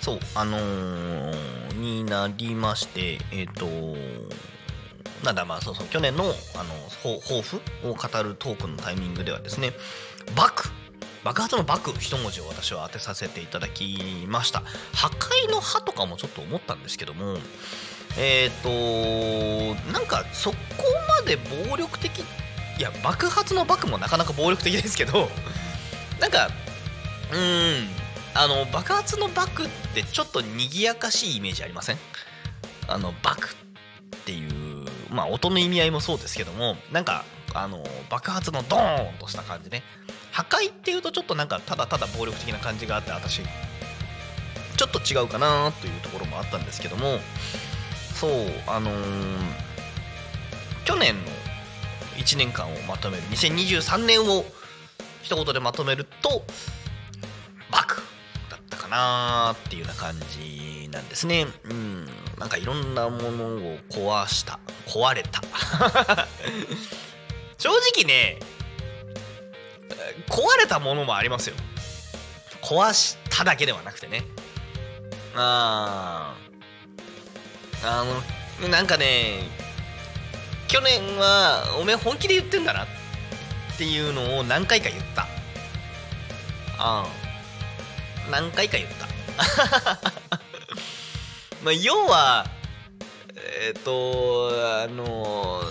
[0.02, 3.66] そう、あのーになりまして、えーっと、
[5.24, 6.34] なんだまあそうそう去年のあの
[7.04, 9.74] 抱負を語るトークのタイミングではですね
[10.36, 10.70] 爆
[11.24, 14.64] 爆発の爆一文字を私は当てさせていただきました。
[14.93, 17.38] 破壊の破とかもちょっと思ったんですけども
[18.18, 18.70] えっ、と
[19.93, 20.56] なんかそこ
[21.20, 21.38] まで
[21.68, 22.24] 暴力的い
[22.80, 25.30] や爆発の爆もなかなか暴力的ですけど
[26.20, 26.49] なんか
[27.32, 27.88] うーん
[28.34, 31.99] あの爆発の爆ってちょっと賑やかしいイメージありません？
[32.88, 33.56] あの爆
[35.12, 39.84] まあ音の意味合いもそうですけどもなんかあの爆発のドーンとした感じね。
[40.32, 47.20] 破壊っていうとちょっとなんかただただ暴力的な感じがあって私ちょっと違うかなというところもあったんですけども
[48.16, 48.32] そう
[48.68, 48.93] あのー
[50.86, 51.22] 去年の
[52.18, 54.45] 1年間をまとめる2023年を
[55.22, 56.43] 一言でまとめると
[57.70, 58.01] バク
[58.91, 61.48] なっていうような感じなんですね。
[61.66, 62.06] うん。
[62.38, 64.60] なんかいろんなものを壊した。
[64.86, 65.42] 壊れた。
[67.58, 68.39] 正直ね
[70.28, 71.56] 壊れたものもありますよ。
[72.62, 74.24] 壊しただけではなくてね。
[75.36, 77.88] あー。
[77.88, 78.06] あ
[78.62, 79.39] のなんかね
[80.68, 82.88] 去年はおめえ本気で言ってんだなっ
[83.78, 85.24] ていうのを何回か言った。
[85.24, 87.08] ああ
[88.30, 90.12] 何回か言った。
[91.64, 92.45] まあ要は
[93.66, 94.49] えっ、と
[94.84, 95.62] あの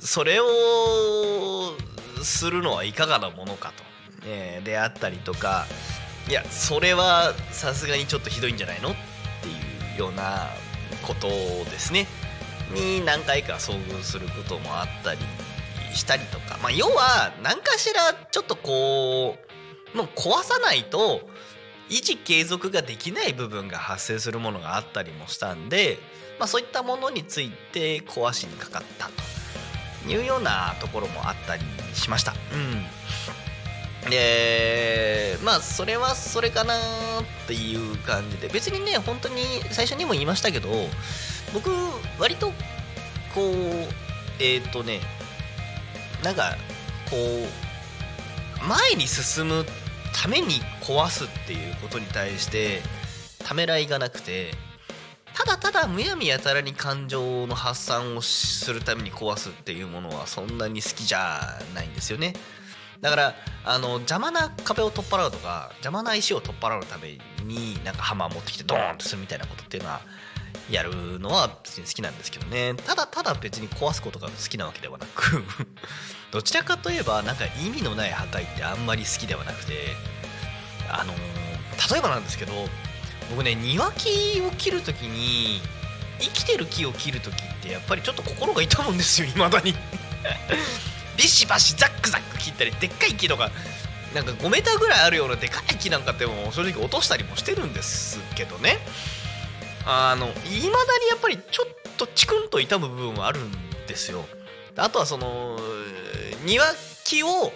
[0.00, 0.46] それを
[2.22, 3.72] するのはいかがなものか
[4.22, 5.66] と、ね、であったりとか
[6.28, 8.94] いやそれはさすがにちょっとひどいんじゃないのっ
[9.42, 10.48] ていうような
[11.06, 12.06] ことですね。
[12.72, 15.20] に何回か遭遇することもあったり
[15.94, 19.36] したりとか、まあ、要は何かしらちょっとこ
[19.94, 21.20] うもう壊さないと
[21.88, 25.98] 維持継続ができない部分が発生するものがあったりもしたんで、
[26.38, 29.36] まあ、そういったものについて壊しにかかったと。
[30.08, 31.62] いうようなところもあったり
[31.94, 32.32] しました。
[34.04, 36.78] うん、でまあそれはそれかなっ
[37.46, 38.48] ていう感じで。
[38.48, 40.68] 別にね本当に最初にも言いましたけど
[41.52, 41.70] 僕
[42.18, 42.52] 割と
[43.34, 43.52] こう
[44.38, 45.00] えっ、ー、とね
[46.22, 46.56] なんか
[47.10, 49.85] こう前に進むって
[50.22, 52.80] ために壊すっていうことに対して
[53.44, 54.52] ためらいがなくて
[55.34, 62.32] ただただむやみやたらに感情の発散をするために壊すっていうものはそんなに好きじゃないんですよね。
[63.02, 63.34] だから
[63.66, 70.00] あの邪魔な壁を取っ払うとか邪魔な石を取っ払うためになんかハマー持ってきてドーンとするみたいなことっていうのは
[70.70, 72.74] やるのは別に好きなんですけどね。
[72.74, 75.44] ただただ別に壊すことが好きなわけではなく
[76.32, 79.94] どちらかといえばなんか意味のない破壊ってあんまり好きではなくて
[80.88, 82.52] あのー、例えばなんですけど
[83.30, 85.60] 僕ね庭木を切る時に
[86.18, 89.74] 生きてる木を切る時ってやっぱりちょっと心が痛むんですよ未だに。
[91.16, 93.50] ビシバシザックザック切ったりでっかい木とか
[94.14, 98.78] なんか5メーターぐらいあるようなでかい木なんかっても正直落としたりもしてるんですけどね。
[99.86, 103.52] あのいまだにやっぱりちょっとチクンと痛む部分はあるん
[103.86, 104.24] ですよ。
[104.76, 105.58] あとはその
[106.44, 106.66] 庭
[107.04, 107.52] 木を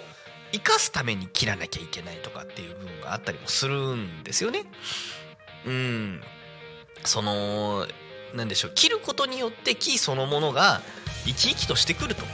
[0.52, 4.64] 生かすために切らなきゃいけないとかっていう部分があったりもするんですよね。
[5.66, 6.22] うん。
[7.04, 7.86] その
[8.34, 10.82] 何でしょう切ることによって木そのものが
[11.24, 12.24] 生き生きとしてくると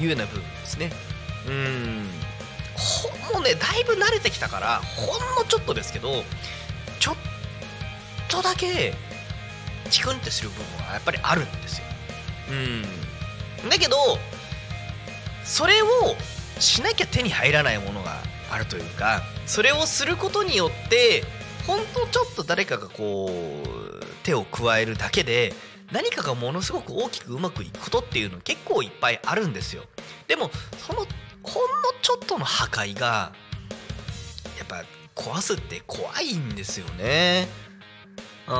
[0.00, 0.90] いうような部分ですね。
[1.48, 2.08] うん。
[2.76, 6.24] ほんもねだいぶ慣れてきたからほんのちょっとですけど
[6.98, 7.16] ちょっ
[8.28, 8.94] とだけ
[9.90, 11.84] チクンってする部分はやっぱりあるんですよ。
[13.62, 13.70] うん。
[13.70, 13.96] だけど
[15.44, 15.86] それを
[16.58, 18.18] しなきゃ手に入らないものが
[18.50, 21.24] あるというかそれをすることによって
[21.66, 25.54] ほんとちょっと誰かがこう手を加えるだけで
[25.92, 29.84] 何かがものすごく大きくうまくいくことっていうの結構いっぱいあるんですよ。
[30.28, 31.08] でもそのほんの
[32.00, 33.32] ちょっとの破壊が
[34.58, 37.48] やっぱ壊すって怖いんですよね
[38.48, 38.52] う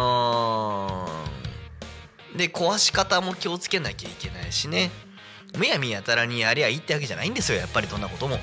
[2.35, 2.37] ん。
[2.37, 4.91] で壊し方も気をつけなきゃいけないしね。
[5.57, 8.39] むやみやたらにやりゃいいってわけじゃないんですよやっぱりどんなことも。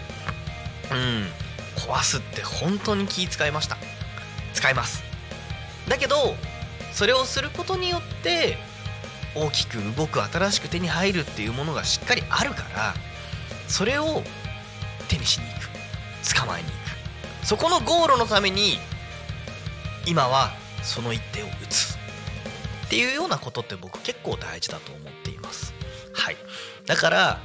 [0.92, 1.28] うん。
[1.76, 3.78] 壊すって本当に気使いました。
[4.54, 5.04] 使います。
[5.88, 6.36] だけど
[6.94, 8.58] それをすることによって
[9.36, 12.94] 大きく動く新しく手に入るっていうものがしっかりあるから
[13.68, 14.24] それを
[15.08, 15.72] 手にしに行く。
[16.40, 16.74] 捕まえに行
[17.42, 17.48] く。
[17.48, 18.78] そこのゴールのために
[20.06, 20.52] 今は
[20.84, 21.96] その一手を打つ。
[22.86, 25.74] っていうようなことって僕結構大事だと思っています。
[26.14, 26.36] はい。
[26.86, 27.40] だから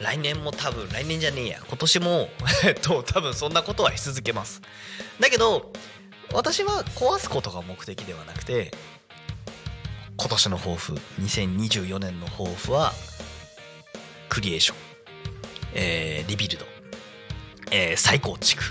[0.00, 1.60] 来年も多分来年じゃねえや。
[1.66, 2.28] 今年も
[2.64, 4.62] えっ と多分そんなことはし続けます。
[5.18, 5.72] だけど
[6.32, 8.72] 私は壊すことが目的ではなくて
[10.16, 12.92] 今年の抱負2024年の抱負は
[14.28, 14.76] クリエーション、
[15.74, 16.66] えー、リビルド、
[17.72, 18.62] えー、再構築。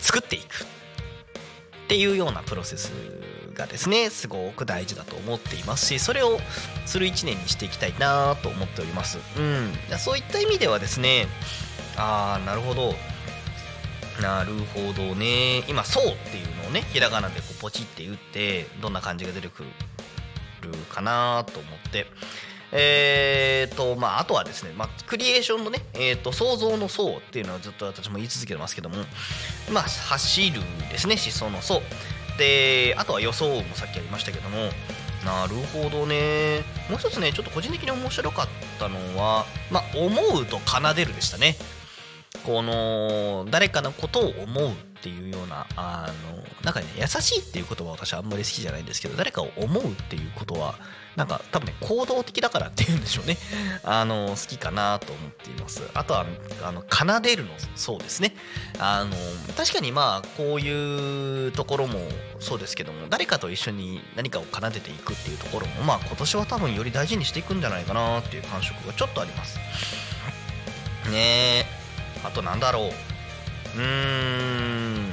[0.00, 0.64] 作っていく。
[0.64, 2.92] っていうようなプロセス
[3.54, 6.38] がですねすごく大事だと思っていますしそれを
[6.86, 9.18] する1年にしていきたいなと思っております。
[9.38, 9.72] うん。
[9.98, 11.26] そういった意味ではですね
[11.96, 12.94] ああなるほど。
[14.20, 15.64] なるほどね。
[15.68, 19.68] 今「そう」っていうのをねひらがなでこうポチって打ってどんな感じが出てくる
[20.90, 22.06] かなと思って。
[22.74, 28.96] えーとまあ、あとはですね、まあ、クリエーションのね、えーと、想像の層っていうのはずっと私も言い続けてますけども、
[29.70, 31.82] まあ、走るですね、思想の層。
[32.38, 34.70] で、あとは予想もさっきありましたけども、
[35.24, 36.62] なるほどね。
[36.90, 41.56] もう一つね、ちょっと個人的に面白かったのは、まあ、思うと奏でるでしたね。
[42.44, 50.76] この、誰かのことを思うっていうようなあのなんかね優しいっていう言葉私はあんまり好きじゃないんですけど誰かを思うっていうことは
[51.16, 53.36] なんか多分ね行動的だからっていうんでしょうね。
[53.84, 55.82] あの好きかなと思っています。
[55.94, 56.26] あとは
[56.62, 58.34] あの奏でるのそうですね。
[58.78, 59.14] あの
[59.56, 62.00] 確かにまあこういうところも
[62.40, 69.58] そうですけども誰かと一緒に何かを奏でていくっていうところもまあ今年は多分より大事にしていくんじゃないかなっていう感触がちょっとあります。
[71.10, 71.66] ねえ。
[72.24, 72.92] あとなんだろ
[73.74, 73.78] う。
[73.78, 75.12] うーん。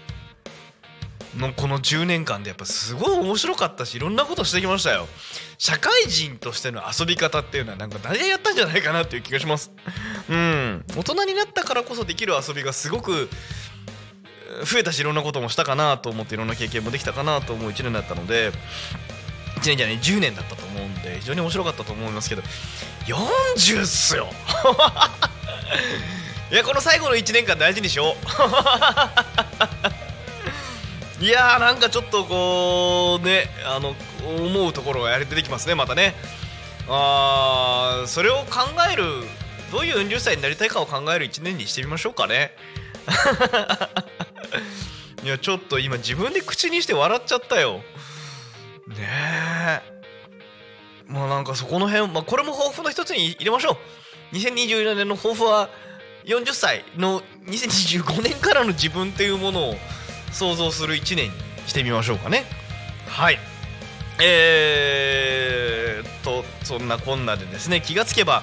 [1.36, 5.08] のこの10年間でやっぱすごい面白かったしいろんなことしてきましたよ。
[5.56, 9.70] 社会人としての遊び方っていうのはなんか誰がやったんじゃないかなっていう気がします。
[10.28, 10.84] うん。
[10.96, 13.30] 大人になったからこそできる遊びがすごく
[14.64, 18.52] 増えたしいろんなこともしたかなと思っていろんな経験もできたかなと思う1年だったので
[19.62, 22.42] 1年じゃない10年だったと思うんで非常に面白かったと思いますけど
[23.06, 24.28] 40っすよ。
[26.50, 28.16] いやこの最後の1年間大事にしよ
[31.20, 31.22] う。
[31.24, 33.94] いやーなんかちょっとこうねあの
[34.26, 36.14] 思うところがやれ出てきますねまたね。
[36.88, 39.04] あーそれを考える
[39.70, 42.54] どういう40歳になりたいかを考える1年にしてみましょうかね。
[45.24, 47.82] いやちょっと今自分で口にして笑っちゃったよ。
[48.88, 49.82] ねえ。
[51.08, 53.72] まあなんかそこの辺、まあ、これも抱負の一つに入れましょ
[54.32, 54.36] う。
[54.36, 55.68] 2024年の抱負は
[56.24, 59.74] 40歳の2025年からの自分っていうものを
[60.32, 61.32] 想像する1年に
[61.66, 62.44] してみましょうかね。
[63.06, 63.38] はい。
[64.20, 68.42] えー、っとそんなこんなでですね気がつけば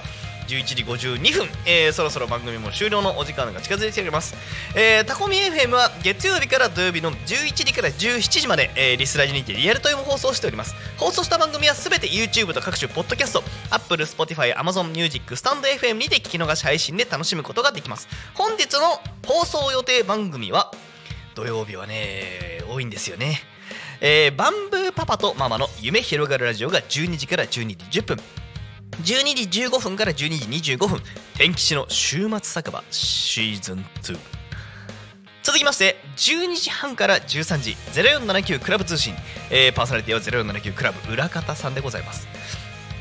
[0.50, 4.36] 11時52分、えーそろそろ番組も終了のお時間が近づいております、
[4.76, 10.74] えー、タコミ FM は月曜日から土曜日の11時から17時まで、えーリスラジにてリアルタイム放送しております。
[10.98, 18.08] 放送した番組はすべて YouTube と各種ポッドキャスト Apple、Spotify、Amazon Music、スタンド FM にて聞き逃し配信で楽しむことができます。
[18.34, 20.72] 本日の放送予定番組は
[21.36, 23.40] 土曜日はね多いんですよね。
[24.02, 28.18] えーバンブーパパとママの夢広がるラジオが12時から12時10分。
[29.04, 30.16] 12時15分から12
[30.60, 31.00] 時25分
[31.38, 34.18] 天吉の週末酒場シーズン2
[35.42, 39.16] 続きまして12時半から13時0479クラブ通信、
[39.50, 42.28] えーパーソナリティは0479クラブ裏方さんでございます。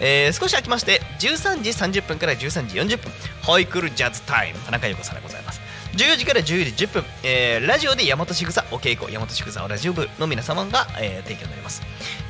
[0.00, 1.70] えー少し空きまして13時
[2.00, 4.58] 30分から13時40分ホイクルジャズタイム。
[4.60, 5.60] 田中優子さんでございます。
[5.98, 6.44] 14時から14
[6.76, 11.82] 時10分、えーラジオで大和しぐさお稽古大和しぐさラジオ部の皆様が、えー提供になります。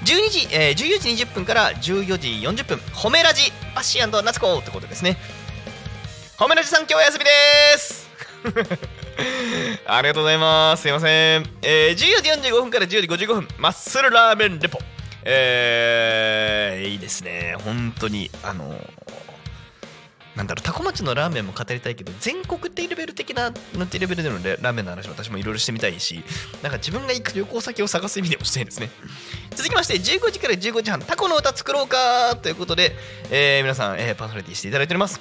[0.07, 5.19] 12時、えー14時20分から14時40分褒めラジバッシー夏子ってことですね。
[6.39, 7.31] 褒めラジさん今日お休みで
[7.77, 8.09] す。
[9.87, 10.85] ありがとうございます。
[10.85, 14.79] すいません、えー、14時45分から10時55分マッスルラーメンレポ。
[15.25, 17.55] えー、いいですね。
[17.67, 19.28] 本当にあのー
[20.39, 26.23] なんだろうタコ町のラーメンも語りたいけど全国ってレベル的ななんてレベルでのラーメンの話も私もいろいろしてみたいし
[26.63, 28.89] なんか自分が行く旅行先を探す意味でもしたいですね。
[29.51, 32.95] 続きまして15時から15時半タコの歌作ろうかということで、
[33.33, 35.21] えー皆さん、えーパーソナリティしていただいております。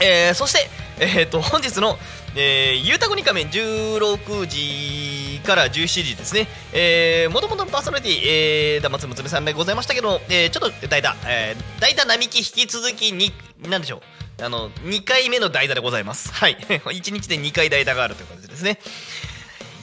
[0.00, 0.70] えーそして、
[1.00, 1.98] えー、と本日の、
[2.36, 13.32] えー、ゆうたこに仮面16時から17時ですね、えー、もともとのパーソナリティ、えー、だ松むさんでございましたけど、えーちょっと代打、えー、代打並木引き続きに、
[13.68, 14.02] なんでしょう、
[14.40, 16.32] あの、2回目の代打でございます。
[16.32, 16.56] はい。
[16.68, 18.78] 1日で2回代打があるという形ですね。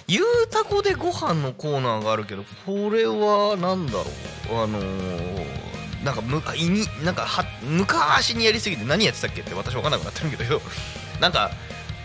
[0.07, 4.05] ゆうたこでご飯のコーナーがあるけど、これはなんだろ
[4.51, 5.65] う、あのー
[6.03, 10.61] なんかむあいになんかは昔にやりすぎて何やってたっけって私分かんなくなってるけど
[11.19, 11.49] なんか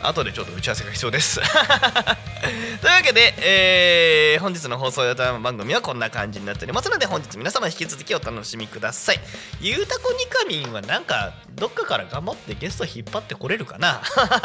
[0.03, 1.35] 後でちょっと打ち合わせが必要です
[2.81, 9.21] というわけで、えー本日の放送予定番組はこんな感じになっておりますので本日皆様引き続きお楽しみください
[9.61, 14.03] ゆうたこにかみんはなんかどっかから頑張ってゲスト引っ張ってこれるかな？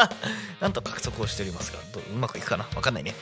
[0.62, 2.68] なんと獲得をしておりますがどううまくいくかな？
[2.76, 3.16] わかんないね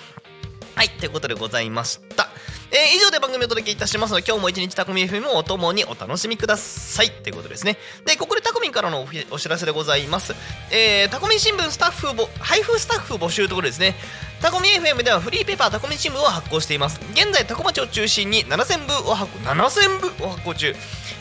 [0.76, 2.28] はい、ということでございました。
[2.72, 7.12] えー以上で番組をお届けいたしますので、今日も一日タコミ FM をお供にお楽しみください。
[7.12, 7.78] ということですね。
[8.06, 10.34] で、ここでタコミンからのお知らせでございます。
[10.72, 13.96] えータコミ新聞スタッフぼ、配布スタッフ募集ということですね。
[14.42, 17.00] タコミ FM ではフリーペーパータコミ新聞を発行しています。
[17.14, 20.76] 現在、タコ町を中心に7000部を発行、7000部を発行中。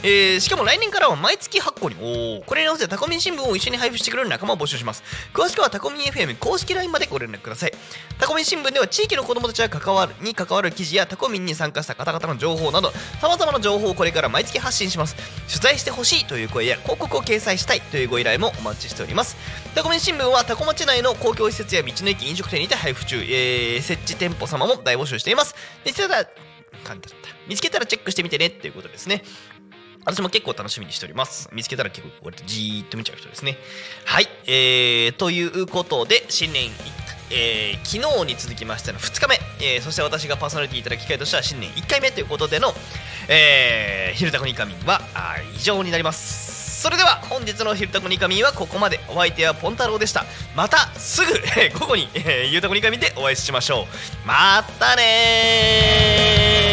[0.04, 1.96] えーしかも来年からは毎月発行に。
[2.00, 5.04] おこれに合わせてタコミン新聞を一緒に配布してくれる仲間を募集します。
[5.32, 7.72] 詳しくはタコミン FM 公式 LINE までご連絡ください。
[8.18, 12.90] タコミン新聞では地域の子どもたちが関わるに関わる記事やタコミンに参加した方々の情報など
[13.20, 15.14] さまざまな情報をこれから毎月発信します。
[15.46, 19.36] 取材してほしいという声や広告を掲載したいというご依頼もお待ちしております。
[19.76, 25.54] タコミン新聞はタコ町内の公共施設や道の駅飲食店にて配布中、えー設置店舗様も大募集しています。
[25.84, 26.28] 見つけたら
[26.82, 27.08] 簡単だ
[27.48, 29.22] 見つけたらチェックしてみてねっていうことですね。
[30.04, 31.48] 私も結構楽しみにしております。
[31.52, 33.56] 見つけたら結構割とじーっと見ちゃう人ですね。
[34.04, 34.28] はい。
[34.46, 36.70] えー、ということで、新年、
[37.30, 42.72] えー昨日に続きましての2日目、えーそして私がパーソナリティいただく機会としては新年1回目ということでの、
[43.28, 45.00] えー、昼タコニカミンは
[45.56, 46.52] 以上になります。
[46.82, 50.26] それでは本日の「昼タコニカミン」はここまでお相手はポンタロウでした
[50.56, 53.86] またすぐ、え午後に「えー、ゆうたこニカミン」でお会いしましょ
[54.24, 56.71] うまたね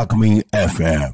[0.00, 1.12] Alchemy FM.